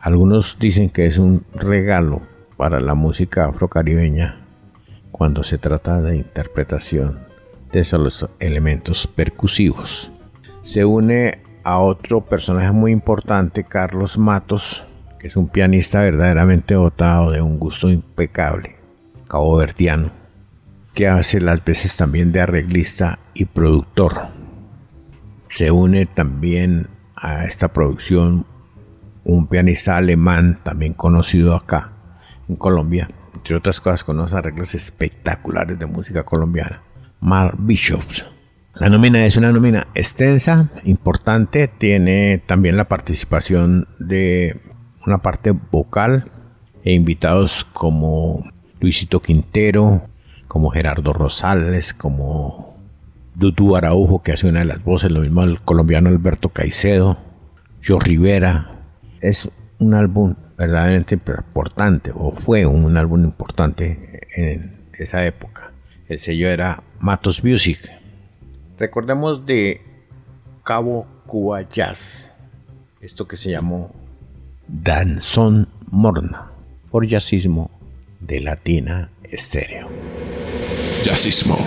Algunos 0.00 0.58
dicen 0.60 0.90
que 0.90 1.06
es 1.06 1.18
un 1.18 1.44
regalo 1.54 2.22
para 2.56 2.78
la 2.78 2.94
música 2.94 3.46
afrocaribeña 3.46 4.46
cuando 5.10 5.42
se 5.42 5.58
trata 5.58 6.00
de 6.02 6.16
interpretación 6.16 7.18
de 7.72 7.80
esos 7.80 8.28
elementos 8.38 9.08
percusivos. 9.08 10.12
Se 10.62 10.84
une 10.84 11.40
a 11.64 11.80
otro 11.80 12.20
personaje 12.20 12.70
muy 12.70 12.92
importante, 12.92 13.64
Carlos 13.64 14.18
Matos, 14.18 14.84
que 15.18 15.26
es 15.26 15.36
un 15.36 15.48
pianista 15.48 16.00
verdaderamente 16.00 16.74
dotado 16.74 17.32
de 17.32 17.42
un 17.42 17.58
gusto 17.58 17.90
impecable, 17.90 18.76
caboverdiano, 19.26 20.12
que 20.94 21.08
hace 21.08 21.40
las 21.40 21.64
veces 21.64 21.96
también 21.96 22.30
de 22.30 22.40
arreglista 22.40 23.18
y 23.34 23.46
productor. 23.46 24.35
Se 25.56 25.70
une 25.70 26.04
también 26.04 26.88
a 27.14 27.44
esta 27.44 27.72
producción 27.72 28.44
un 29.24 29.46
pianista 29.46 29.96
alemán, 29.96 30.60
también 30.62 30.92
conocido 30.92 31.54
acá 31.54 31.92
en 32.46 32.56
Colombia, 32.56 33.08
entre 33.34 33.56
otras 33.56 33.80
cosas 33.80 34.04
con 34.04 34.18
unos 34.18 34.34
arreglos 34.34 34.74
espectaculares 34.74 35.78
de 35.78 35.86
música 35.86 36.24
colombiana, 36.24 36.82
Mark 37.20 37.56
Bishops. 37.58 38.26
La 38.74 38.90
nómina 38.90 39.24
es 39.24 39.38
una 39.38 39.50
nómina 39.50 39.86
extensa, 39.94 40.68
importante, 40.84 41.68
tiene 41.68 42.42
también 42.46 42.76
la 42.76 42.88
participación 42.88 43.88
de 43.98 44.60
una 45.06 45.22
parte 45.22 45.52
vocal 45.52 46.30
e 46.84 46.92
invitados 46.92 47.66
como 47.72 48.44
Luisito 48.78 49.22
Quintero, 49.22 50.02
como 50.48 50.68
Gerardo 50.68 51.14
Rosales, 51.14 51.94
como 51.94 52.75
Dudu 53.36 53.76
Araujo, 53.76 54.22
que 54.22 54.32
hace 54.32 54.48
una 54.48 54.60
de 54.60 54.64
las 54.64 54.82
voces, 54.82 55.12
lo 55.12 55.20
mismo 55.20 55.44
el 55.44 55.60
colombiano 55.60 56.08
Alberto 56.08 56.48
Caicedo, 56.48 57.18
Joe 57.84 58.00
Rivera. 58.00 58.80
Es 59.20 59.50
un 59.78 59.92
álbum 59.92 60.36
verdaderamente 60.56 61.14
importante, 61.14 62.12
o 62.14 62.32
fue 62.32 62.64
un 62.64 62.96
álbum 62.96 63.24
importante 63.24 64.20
en 64.36 64.88
esa 64.94 65.26
época. 65.26 65.70
El 66.08 66.18
sello 66.18 66.48
era 66.48 66.82
Matos 66.98 67.44
Music. 67.44 67.78
Recordemos 68.78 69.44
de 69.44 69.82
Cabo 70.64 71.06
Cuba 71.26 71.68
Jazz, 71.68 72.32
esto 73.02 73.28
que 73.28 73.36
se 73.36 73.50
llamó 73.50 73.94
Danzón 74.66 75.68
Morna, 75.90 76.52
por 76.90 77.06
jazzismo 77.06 77.70
de 78.20 78.40
Latina 78.40 79.10
Estéreo. 79.24 79.90
Jazzismo. 81.02 81.58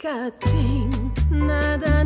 cá 0.00 0.30
tem 0.30 0.88
assim, 0.88 0.90
nada 1.30 1.99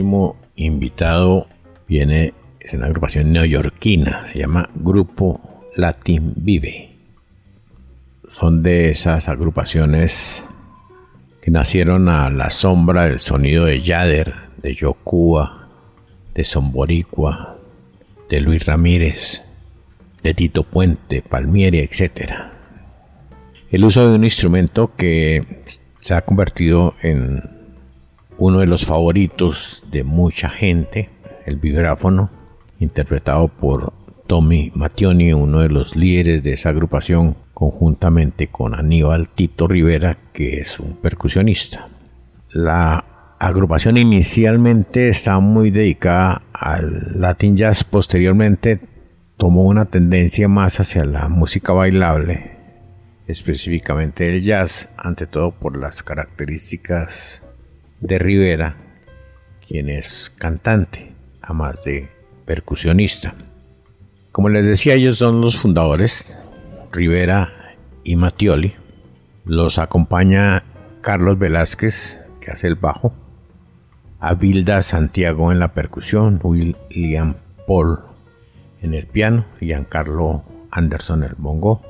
próximo 0.00 0.36
invitado 0.56 1.46
viene, 1.86 2.32
es 2.58 2.72
una 2.72 2.86
agrupación 2.86 3.32
neoyorquina, 3.32 4.26
se 4.32 4.38
llama 4.38 4.70
Grupo 4.74 5.62
Latin 5.76 6.32
Vive. 6.36 6.96
Son 8.30 8.62
de 8.62 8.90
esas 8.90 9.28
agrupaciones 9.28 10.42
que 11.42 11.50
nacieron 11.50 12.08
a 12.08 12.30
la 12.30 12.48
sombra 12.48 13.06
del 13.06 13.20
sonido 13.20 13.66
de 13.66 13.82
Yader, 13.82 14.34
de 14.62 14.74
Yokua, 14.74 15.68
de 16.34 16.44
Somboricua, 16.44 17.58
de 18.30 18.40
Luis 18.40 18.64
Ramírez, 18.64 19.42
de 20.22 20.32
Tito 20.32 20.62
Puente, 20.62 21.20
Palmieri, 21.20 21.80
etc. 21.80 22.32
El 23.70 23.84
uso 23.84 24.08
de 24.08 24.14
un 24.14 24.24
instrumento 24.24 24.94
que 24.96 25.62
se 26.00 26.14
ha 26.14 26.22
convertido 26.22 26.94
en 27.02 27.59
uno 28.40 28.60
de 28.60 28.66
los 28.66 28.86
favoritos 28.86 29.84
de 29.90 30.02
mucha 30.02 30.48
gente, 30.48 31.10
el 31.44 31.56
vibráfono, 31.56 32.30
interpretado 32.78 33.48
por 33.48 33.92
Tommy 34.26 34.72
Mattioni, 34.74 35.34
uno 35.34 35.60
de 35.60 35.68
los 35.68 35.94
líderes 35.94 36.42
de 36.42 36.54
esa 36.54 36.70
agrupación, 36.70 37.36
conjuntamente 37.52 38.48
con 38.48 38.74
Aníbal 38.74 39.28
Tito 39.28 39.68
Rivera, 39.68 40.16
que 40.32 40.58
es 40.58 40.80
un 40.80 40.96
percusionista. 40.96 41.88
La 42.50 43.04
agrupación 43.38 43.98
inicialmente 43.98 45.10
estaba 45.10 45.40
muy 45.40 45.70
dedicada 45.70 46.40
al 46.54 47.20
Latin 47.20 47.58
Jazz, 47.58 47.84
posteriormente 47.84 48.80
tomó 49.36 49.64
una 49.64 49.84
tendencia 49.84 50.48
más 50.48 50.80
hacia 50.80 51.04
la 51.04 51.28
música 51.28 51.74
bailable, 51.74 52.52
específicamente 53.26 54.34
el 54.34 54.42
jazz, 54.42 54.88
ante 54.96 55.26
todo 55.26 55.50
por 55.50 55.76
las 55.76 56.02
características 56.02 57.42
de 58.00 58.18
Rivera, 58.18 58.76
quien 59.66 59.88
es 59.88 60.30
cantante, 60.36 61.12
además 61.42 61.84
de 61.84 62.08
percusionista. 62.44 63.34
Como 64.32 64.48
les 64.48 64.66
decía, 64.66 64.94
ellos 64.94 65.18
son 65.18 65.40
los 65.40 65.56
fundadores, 65.56 66.36
Rivera 66.92 67.74
y 68.04 68.16
Mattioli. 68.16 68.74
Los 69.44 69.78
acompaña 69.78 70.64
Carlos 71.00 71.38
Velázquez, 71.38 72.20
que 72.40 72.50
hace 72.50 72.66
el 72.66 72.74
bajo, 72.74 73.12
Abilda 74.18 74.82
Santiago 74.82 75.50
en 75.50 75.58
la 75.58 75.72
percusión, 75.72 76.40
William 76.42 77.36
Paul 77.66 78.00
en 78.82 78.94
el 78.94 79.06
piano, 79.06 79.46
Giancarlo 79.58 80.42
Anderson 80.70 81.24
el 81.24 81.34
bongo, 81.36 81.82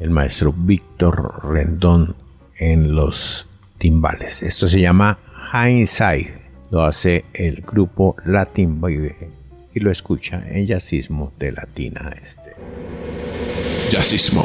el 0.00 0.10
maestro 0.10 0.54
Víctor 0.56 1.44
Rendón 1.44 2.16
en 2.56 2.94
los 2.94 3.46
timbales. 3.78 4.42
Esto 4.42 4.68
se 4.68 4.80
llama 4.80 5.18
Hindsight. 5.54 6.30
Lo 6.72 6.84
hace 6.84 7.24
el 7.32 7.60
grupo 7.60 8.16
Latin 8.24 8.80
Baby 8.80 9.14
y 9.72 9.78
lo 9.78 9.92
escucha 9.92 10.42
en 10.48 10.66
Jazzismo 10.66 11.32
de 11.38 11.52
Latina 11.52 12.12
Este. 12.20 12.56
Jazzismo. 13.88 14.44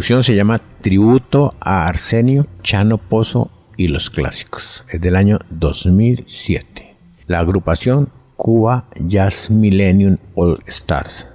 Producción 0.00 0.24
se 0.24 0.34
llama 0.34 0.62
Tributo 0.80 1.54
a 1.60 1.86
Arsenio, 1.86 2.46
Chano 2.62 2.96
Pozo 2.96 3.50
y 3.76 3.88
los 3.88 4.08
Clásicos. 4.08 4.82
Es 4.88 4.98
del 5.02 5.14
año 5.14 5.40
2007. 5.50 6.96
La 7.26 7.40
agrupación 7.40 8.08
Cuba 8.34 8.86
Jazz 8.98 9.50
Millennium 9.50 10.16
All 10.34 10.62
Stars. 10.66 11.28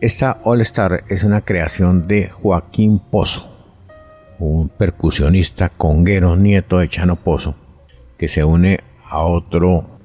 Esta 0.00 0.40
All 0.42 0.62
Star 0.62 1.04
es 1.08 1.22
una 1.22 1.42
creación 1.42 2.08
de 2.08 2.28
Joaquín 2.28 2.98
Pozo, 2.98 3.48
un 4.40 4.68
percusionista 4.68 5.68
conguero 5.68 6.34
nieto 6.34 6.78
de 6.78 6.88
Chano 6.88 7.14
Pozo, 7.14 7.54
que 8.16 8.26
se 8.26 8.42
une 8.42 8.80
a 9.08 9.22
otro 9.22 10.00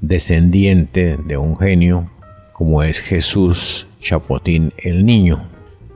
descendiente 0.00 1.16
de 1.16 1.36
un 1.36 1.56
genio 1.56 2.10
como 2.52 2.82
es 2.82 2.98
Jesús 2.98 3.86
Chapotín 4.00 4.72
el 4.78 5.06
Niño, 5.06 5.44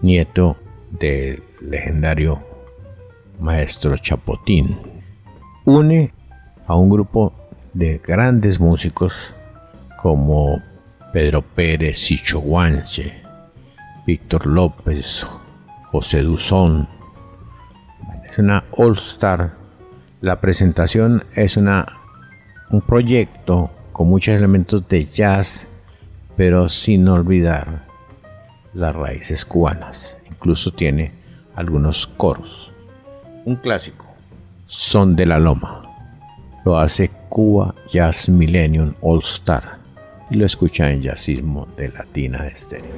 nieto 0.01 0.59
del 0.93 1.43
legendario 1.61 2.41
maestro 3.39 3.97
Chapotín. 3.97 4.79
Une 5.65 6.13
a 6.67 6.75
un 6.75 6.89
grupo 6.89 7.33
de 7.75 7.99
grandes 7.99 8.61
músicos 8.61 9.35
como 9.97 10.63
Pedro 11.13 11.43
Pérez 11.43 11.99
Sicho 11.99 12.41
Guanche, 12.41 13.23
Víctor 14.07 14.47
López, 14.47 15.27
José 15.87 16.23
Duzón. 16.23 16.89
Es 18.31 18.39
una 18.39 18.65
All 18.73 18.93
Star. 18.93 19.55
La 20.21 20.41
presentación 20.41 21.25
es 21.35 21.57
una, 21.57 21.87
un 22.71 22.81
proyecto 22.81 23.71
con 23.93 24.09
muchos 24.09 24.35
elementos 24.35 24.89
de 24.89 25.07
jazz, 25.07 25.69
pero 26.37 26.69
sin 26.69 27.09
olvidar 27.09 27.87
las 28.75 28.95
raíces 28.95 29.45
cubanas. 29.45 30.17
Incluso 30.29 30.73
tiene 30.73 31.13
algunos 31.57 32.07
coros. 32.07 32.71
Un 33.45 33.57
clásico, 33.57 34.07
Son 34.67 35.17
de 35.17 35.27
la 35.27 35.39
Loma. 35.39 35.83
Lo 36.65 36.79
hace 36.79 37.11
Cuba 37.29 37.75
Jazz 37.93 38.29
Millennium 38.29 38.95
All 39.01 39.21
Star 39.21 39.79
y 40.31 40.37
lo 40.37 40.47
escucha 40.47 40.91
en 40.91 41.03
Jazzismo 41.03 41.69
de 41.77 41.89
Latina 41.91 42.43
de 42.43 42.49
Estéreo. 42.49 42.91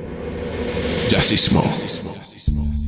Jazzismo. 1.09 1.62
Son 1.62 2.88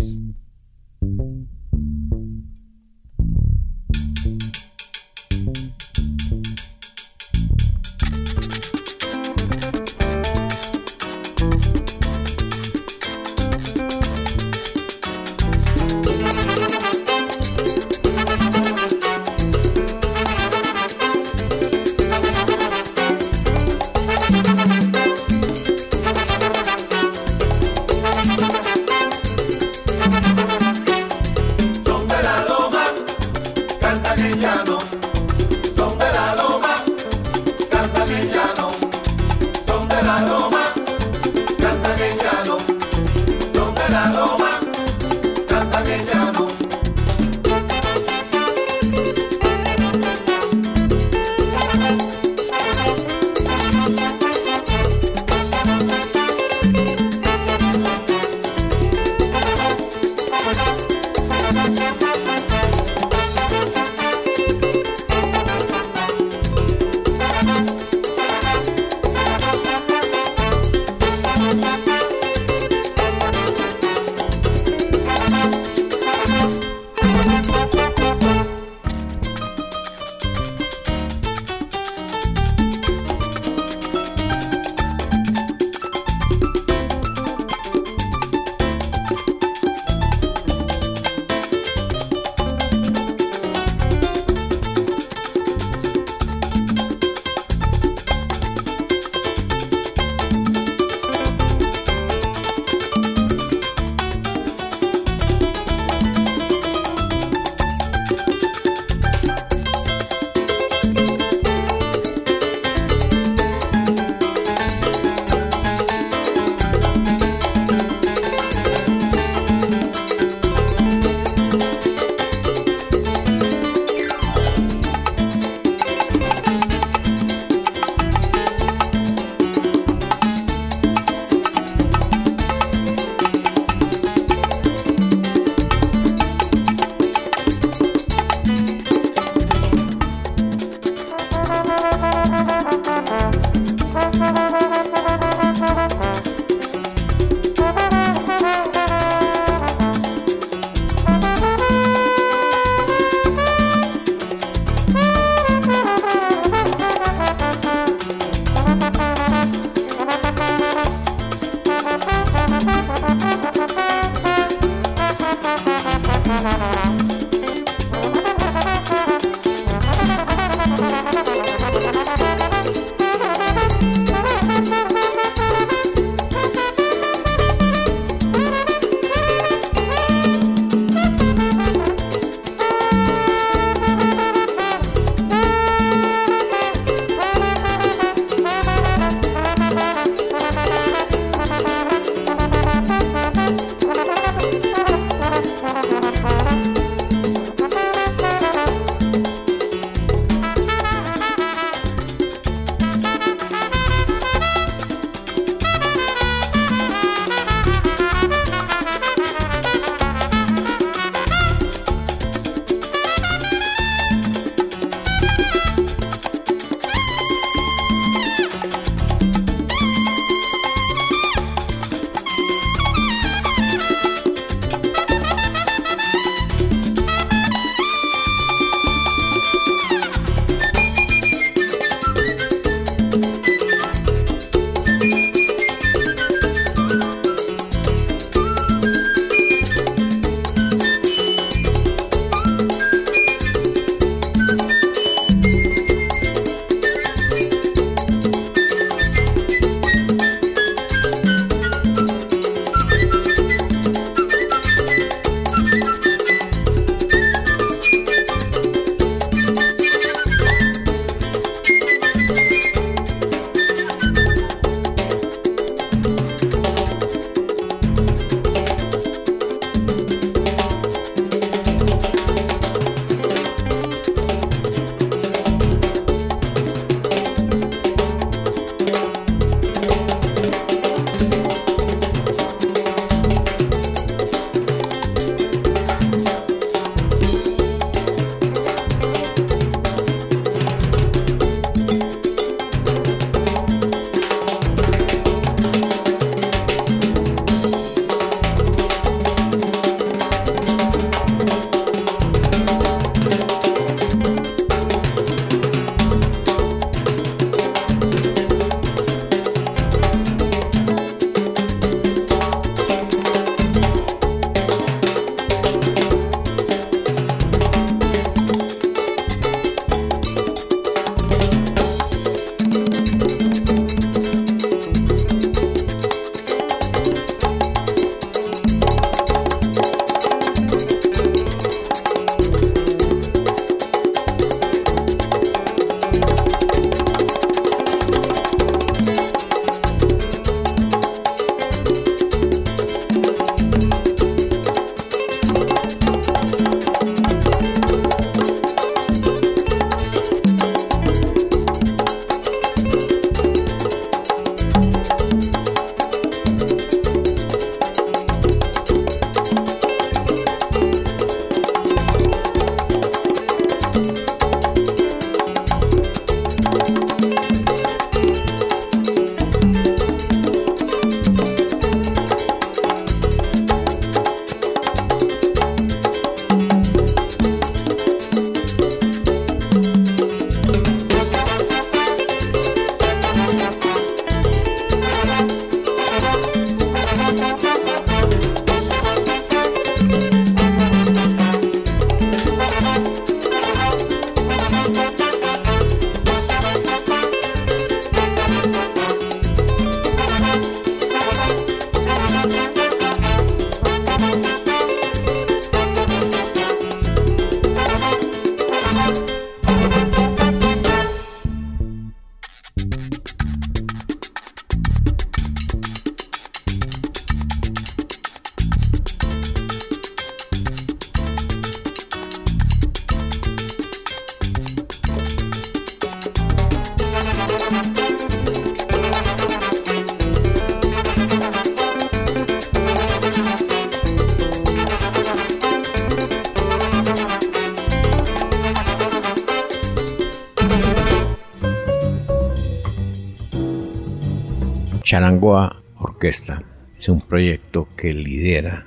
Charangoa 445.11 445.83
Orquesta 445.99 446.63
es 446.97 447.09
un 447.09 447.21
proyecto 447.21 447.89
que 447.97 448.13
lidera 448.13 448.87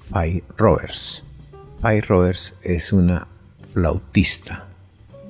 Fay 0.00 0.42
Roberts. 0.56 1.22
Fay 1.82 2.00
Roberts 2.00 2.54
es 2.62 2.90
una 2.90 3.28
flautista 3.74 4.66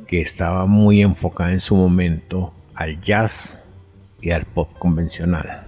que 0.06 0.20
estaba 0.20 0.66
muy 0.66 1.02
enfocada 1.02 1.50
en 1.50 1.60
su 1.60 1.74
momento 1.74 2.54
al 2.76 3.00
jazz 3.00 3.58
y 4.20 4.30
al 4.30 4.44
pop 4.44 4.70
convencional, 4.78 5.66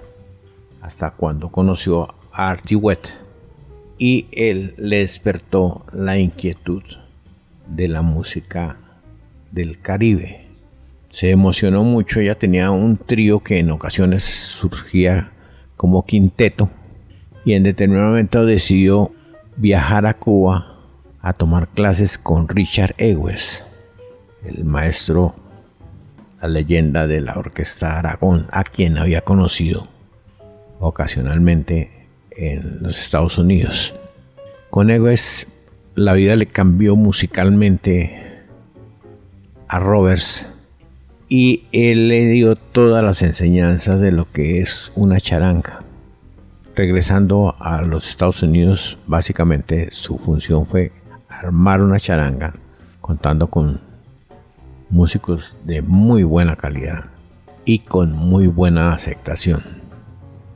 hasta 0.80 1.10
cuando 1.10 1.50
conoció 1.50 2.14
a 2.30 2.50
Artie 2.50 2.76
Wet 2.76 3.18
y 3.98 4.28
él 4.30 4.74
le 4.76 4.98
despertó 4.98 5.84
la 5.92 6.16
inquietud 6.16 6.84
de 7.66 7.88
la 7.88 8.02
música 8.02 8.76
del 9.50 9.80
Caribe. 9.80 10.39
Se 11.10 11.30
emocionó 11.30 11.82
mucho, 11.82 12.20
ella 12.20 12.38
tenía 12.38 12.70
un 12.70 12.96
trío 12.96 13.40
que 13.40 13.58
en 13.58 13.70
ocasiones 13.72 14.22
surgía 14.24 15.32
como 15.76 16.06
quinteto 16.06 16.70
y 17.44 17.54
en 17.54 17.64
determinado 17.64 18.10
momento 18.10 18.46
decidió 18.46 19.12
viajar 19.56 20.06
a 20.06 20.14
Cuba 20.14 20.78
a 21.20 21.32
tomar 21.32 21.68
clases 21.68 22.16
con 22.16 22.48
Richard 22.48 22.94
Ewes, 22.96 23.64
el 24.44 24.64
maestro, 24.64 25.34
la 26.40 26.48
leyenda 26.48 27.06
de 27.06 27.20
la 27.20 27.34
orquesta 27.34 27.98
Aragón, 27.98 28.46
a 28.52 28.62
quien 28.62 28.96
había 28.96 29.22
conocido 29.22 29.88
ocasionalmente 30.78 32.08
en 32.30 32.82
los 32.82 32.98
Estados 32.98 33.36
Unidos. 33.36 33.94
Con 34.70 34.90
Ewes 34.90 35.48
la 35.96 36.14
vida 36.14 36.36
le 36.36 36.46
cambió 36.46 36.94
musicalmente 36.94 38.44
a 39.66 39.78
Roberts 39.80 40.46
y 41.32 41.62
él 41.70 42.08
le 42.08 42.26
dio 42.26 42.56
todas 42.56 43.04
las 43.04 43.22
enseñanzas 43.22 44.00
de 44.00 44.10
lo 44.10 44.30
que 44.32 44.60
es 44.60 44.90
una 44.96 45.20
charanga. 45.20 45.78
Regresando 46.74 47.54
a 47.60 47.82
los 47.82 48.08
Estados 48.08 48.42
Unidos, 48.42 48.98
básicamente 49.06 49.90
su 49.92 50.18
función 50.18 50.66
fue 50.66 50.90
armar 51.28 51.82
una 51.82 52.00
charanga 52.00 52.54
contando 53.00 53.46
con 53.46 53.80
músicos 54.90 55.56
de 55.64 55.82
muy 55.82 56.24
buena 56.24 56.56
calidad 56.56 57.04
y 57.64 57.78
con 57.78 58.12
muy 58.12 58.48
buena 58.48 58.92
aceptación. 58.92 59.62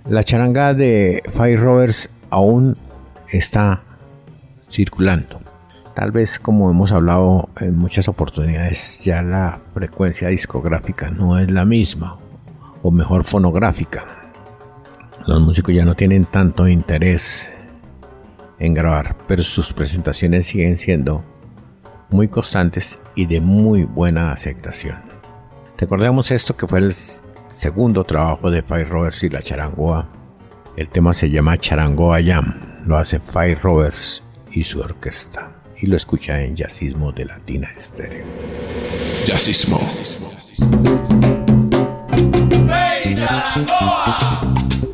La 0.08 0.24
charanga 0.24 0.74
de 0.74 1.22
Five 1.32 1.56
Roberts 1.56 2.10
aún 2.30 2.76
está 3.30 3.84
circulando. 4.68 5.43
Tal 5.95 6.11
vez 6.11 6.40
como 6.40 6.70
hemos 6.70 6.90
hablado 6.90 7.49
en 7.61 7.76
muchas 7.76 8.09
oportunidades, 8.09 9.05
ya 9.05 9.22
la 9.22 9.61
frecuencia 9.74 10.28
discográfica 10.28 11.11
no 11.11 11.38
es 11.38 11.49
la 11.53 11.64
misma, 11.64 12.18
o 12.82 12.90
mejor 12.90 13.22
fonográfica. 13.22 14.32
Los 15.28 15.40
músicos 15.40 15.72
ya 15.72 15.84
no 15.84 15.95
tienen 15.95 16.26
tanto 16.26 16.66
interés 16.66 17.49
en 18.59 18.74
grabar, 18.74 19.16
pero 19.28 19.45
sus 19.45 19.72
presentaciones 19.72 20.47
siguen 20.47 20.78
siendo 20.78 21.24
muy 22.11 22.26
constantes 22.26 23.01
y 23.14 23.26
de 23.26 23.40
muy 23.40 23.84
buena 23.84 24.32
aceptación. 24.32 24.99
Recordemos 25.78 26.32
esto 26.32 26.57
que 26.57 26.66
fue 26.66 26.80
el 26.80 26.92
segundo 27.47 28.03
trabajo 28.03 28.51
de 28.51 28.62
Five 28.62 28.86
Roberts 28.86 29.22
y 29.22 29.28
la 29.28 29.42
Charangoa. 29.42 30.09
El 30.76 30.88
tema 30.90 31.14
se 31.14 31.30
llama 31.30 31.57
Charangoa 31.57 32.18
Jam, 32.20 32.82
lo 32.84 32.97
hace 32.97 33.20
Five 33.20 33.61
Roberts 33.62 34.24
y 34.51 34.64
su 34.64 34.80
orquesta. 34.80 35.63
Y 35.85 35.87
lo 35.87 35.99
escucha 35.99 36.41
en 36.41 36.57
Jazzismo 36.57 37.12
de 37.12 37.26
Latina 37.26 37.70
Estéreo. 37.76 38.24
Jazzismo. 39.26 39.78
¡Hey, 42.70 43.14
Charangoa! 43.14 44.55
Thank 44.64 44.93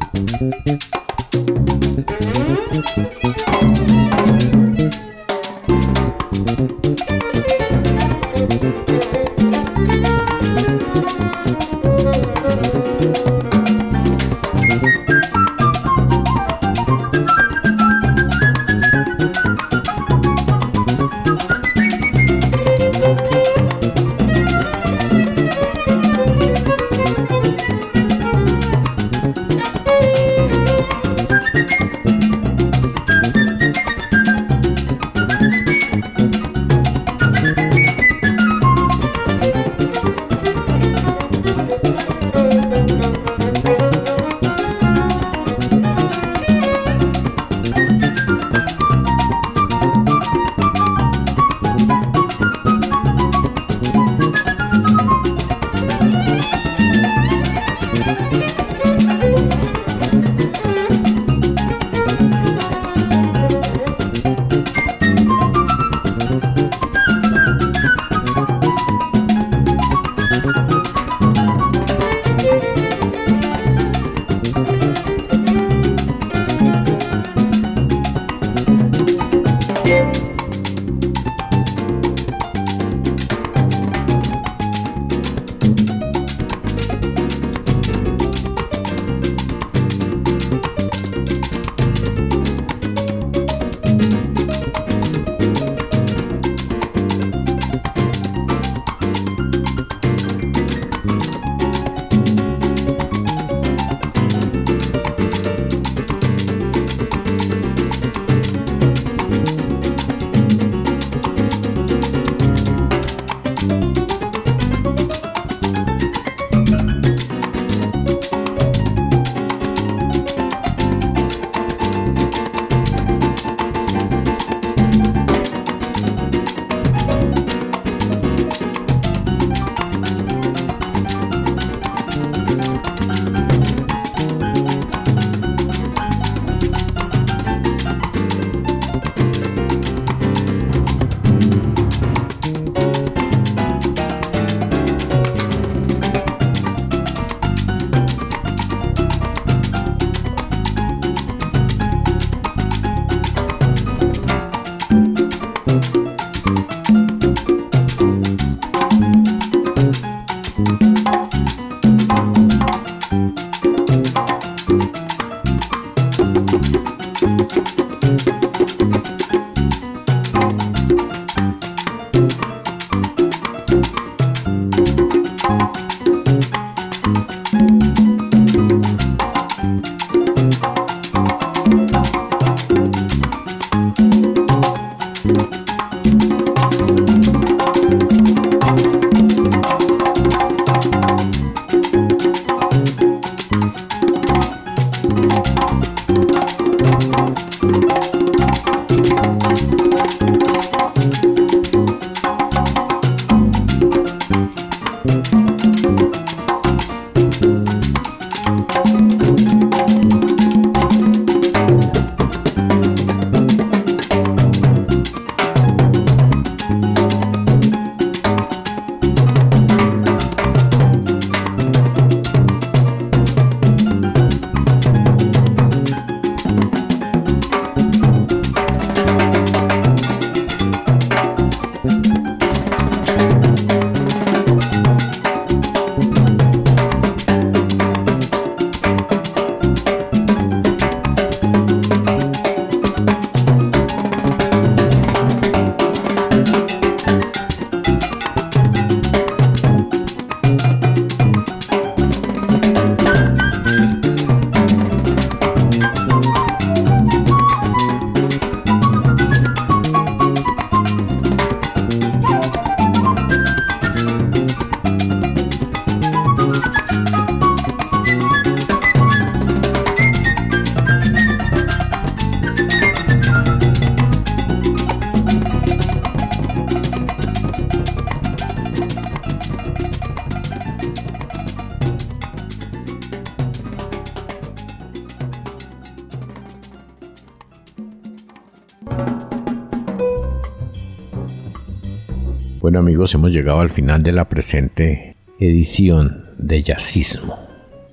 Amigos, 292.80 293.14
hemos 293.14 293.34
llegado 293.34 293.60
al 293.60 293.68
final 293.68 294.02
de 294.02 294.12
la 294.12 294.30
presente 294.30 295.14
edición 295.38 296.24
de 296.38 296.62
Jazzismo, 296.62 297.38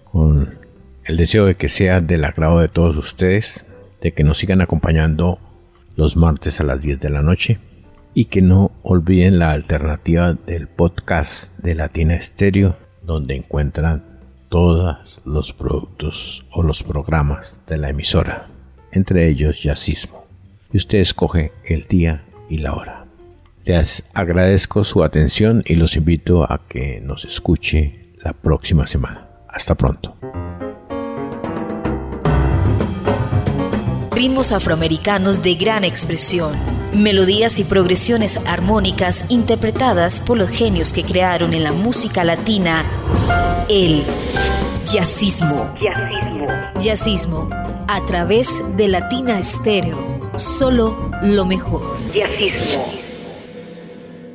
con 0.05 0.59
el 1.03 1.17
deseo 1.17 1.45
de 1.45 1.55
que 1.55 1.67
sea 1.67 1.99
del 1.99 2.23
agrado 2.23 2.61
de 2.61 2.69
todos 2.69 2.95
ustedes, 2.95 3.65
de 3.99 4.13
que 4.13 4.23
nos 4.23 4.37
sigan 4.37 4.61
acompañando 4.61 5.39
los 5.97 6.15
martes 6.15 6.61
a 6.61 6.63
las 6.63 6.79
10 6.79 7.01
de 7.01 7.09
la 7.09 7.21
noche 7.21 7.59
y 8.13 8.25
que 8.25 8.41
no 8.41 8.71
olviden 8.81 9.39
la 9.39 9.51
alternativa 9.51 10.35
del 10.35 10.69
podcast 10.69 11.53
de 11.57 11.75
Latina 11.75 12.15
Estéreo, 12.15 12.77
donde 13.03 13.35
encuentran 13.35 14.05
todos 14.47 15.21
los 15.25 15.51
productos 15.51 16.45
o 16.49 16.63
los 16.63 16.83
programas 16.83 17.59
de 17.67 17.77
la 17.77 17.89
emisora, 17.89 18.47
entre 18.93 19.27
ellos 19.27 19.61
Jazzismo. 19.61 20.25
Y 20.71 20.77
usted 20.77 20.99
escoge 20.99 21.51
el 21.65 21.87
día 21.89 22.23
y 22.49 22.59
la 22.59 22.73
hora. 22.73 23.06
Les 23.67 24.01
agradezco 24.13 24.85
su 24.85 25.03
atención 25.03 25.61
y 25.65 25.75
los 25.75 25.97
invito 25.97 26.49
a 26.49 26.61
que 26.69 27.01
nos 27.01 27.25
escuche 27.25 28.13
la 28.23 28.31
próxima 28.31 28.87
semana. 28.87 29.27
Hasta 29.49 29.75
pronto. 29.75 30.15
Ritmos 34.15 34.53
afroamericanos 34.53 35.43
de 35.43 35.55
gran 35.55 35.83
expresión, 35.83 36.53
melodías 36.93 37.59
y 37.59 37.65
progresiones 37.65 38.37
armónicas 38.47 39.29
interpretadas 39.29 40.21
por 40.21 40.37
los 40.37 40.49
genios 40.49 40.93
que 40.93 41.03
crearon 41.03 41.53
en 41.53 41.65
la 41.65 41.73
música 41.73 42.23
latina 42.23 42.85
el 43.67 44.03
jazzismo. 44.85 45.75
Jazzismo. 45.81 46.47
Jazzismo 46.79 47.49
a 47.89 48.05
través 48.05 48.77
de 48.77 48.87
Latina 48.87 49.37
Estéreo. 49.37 50.21
Solo 50.37 51.11
lo 51.21 51.43
mejor. 51.43 51.97
Jazzismo. 52.13 53.06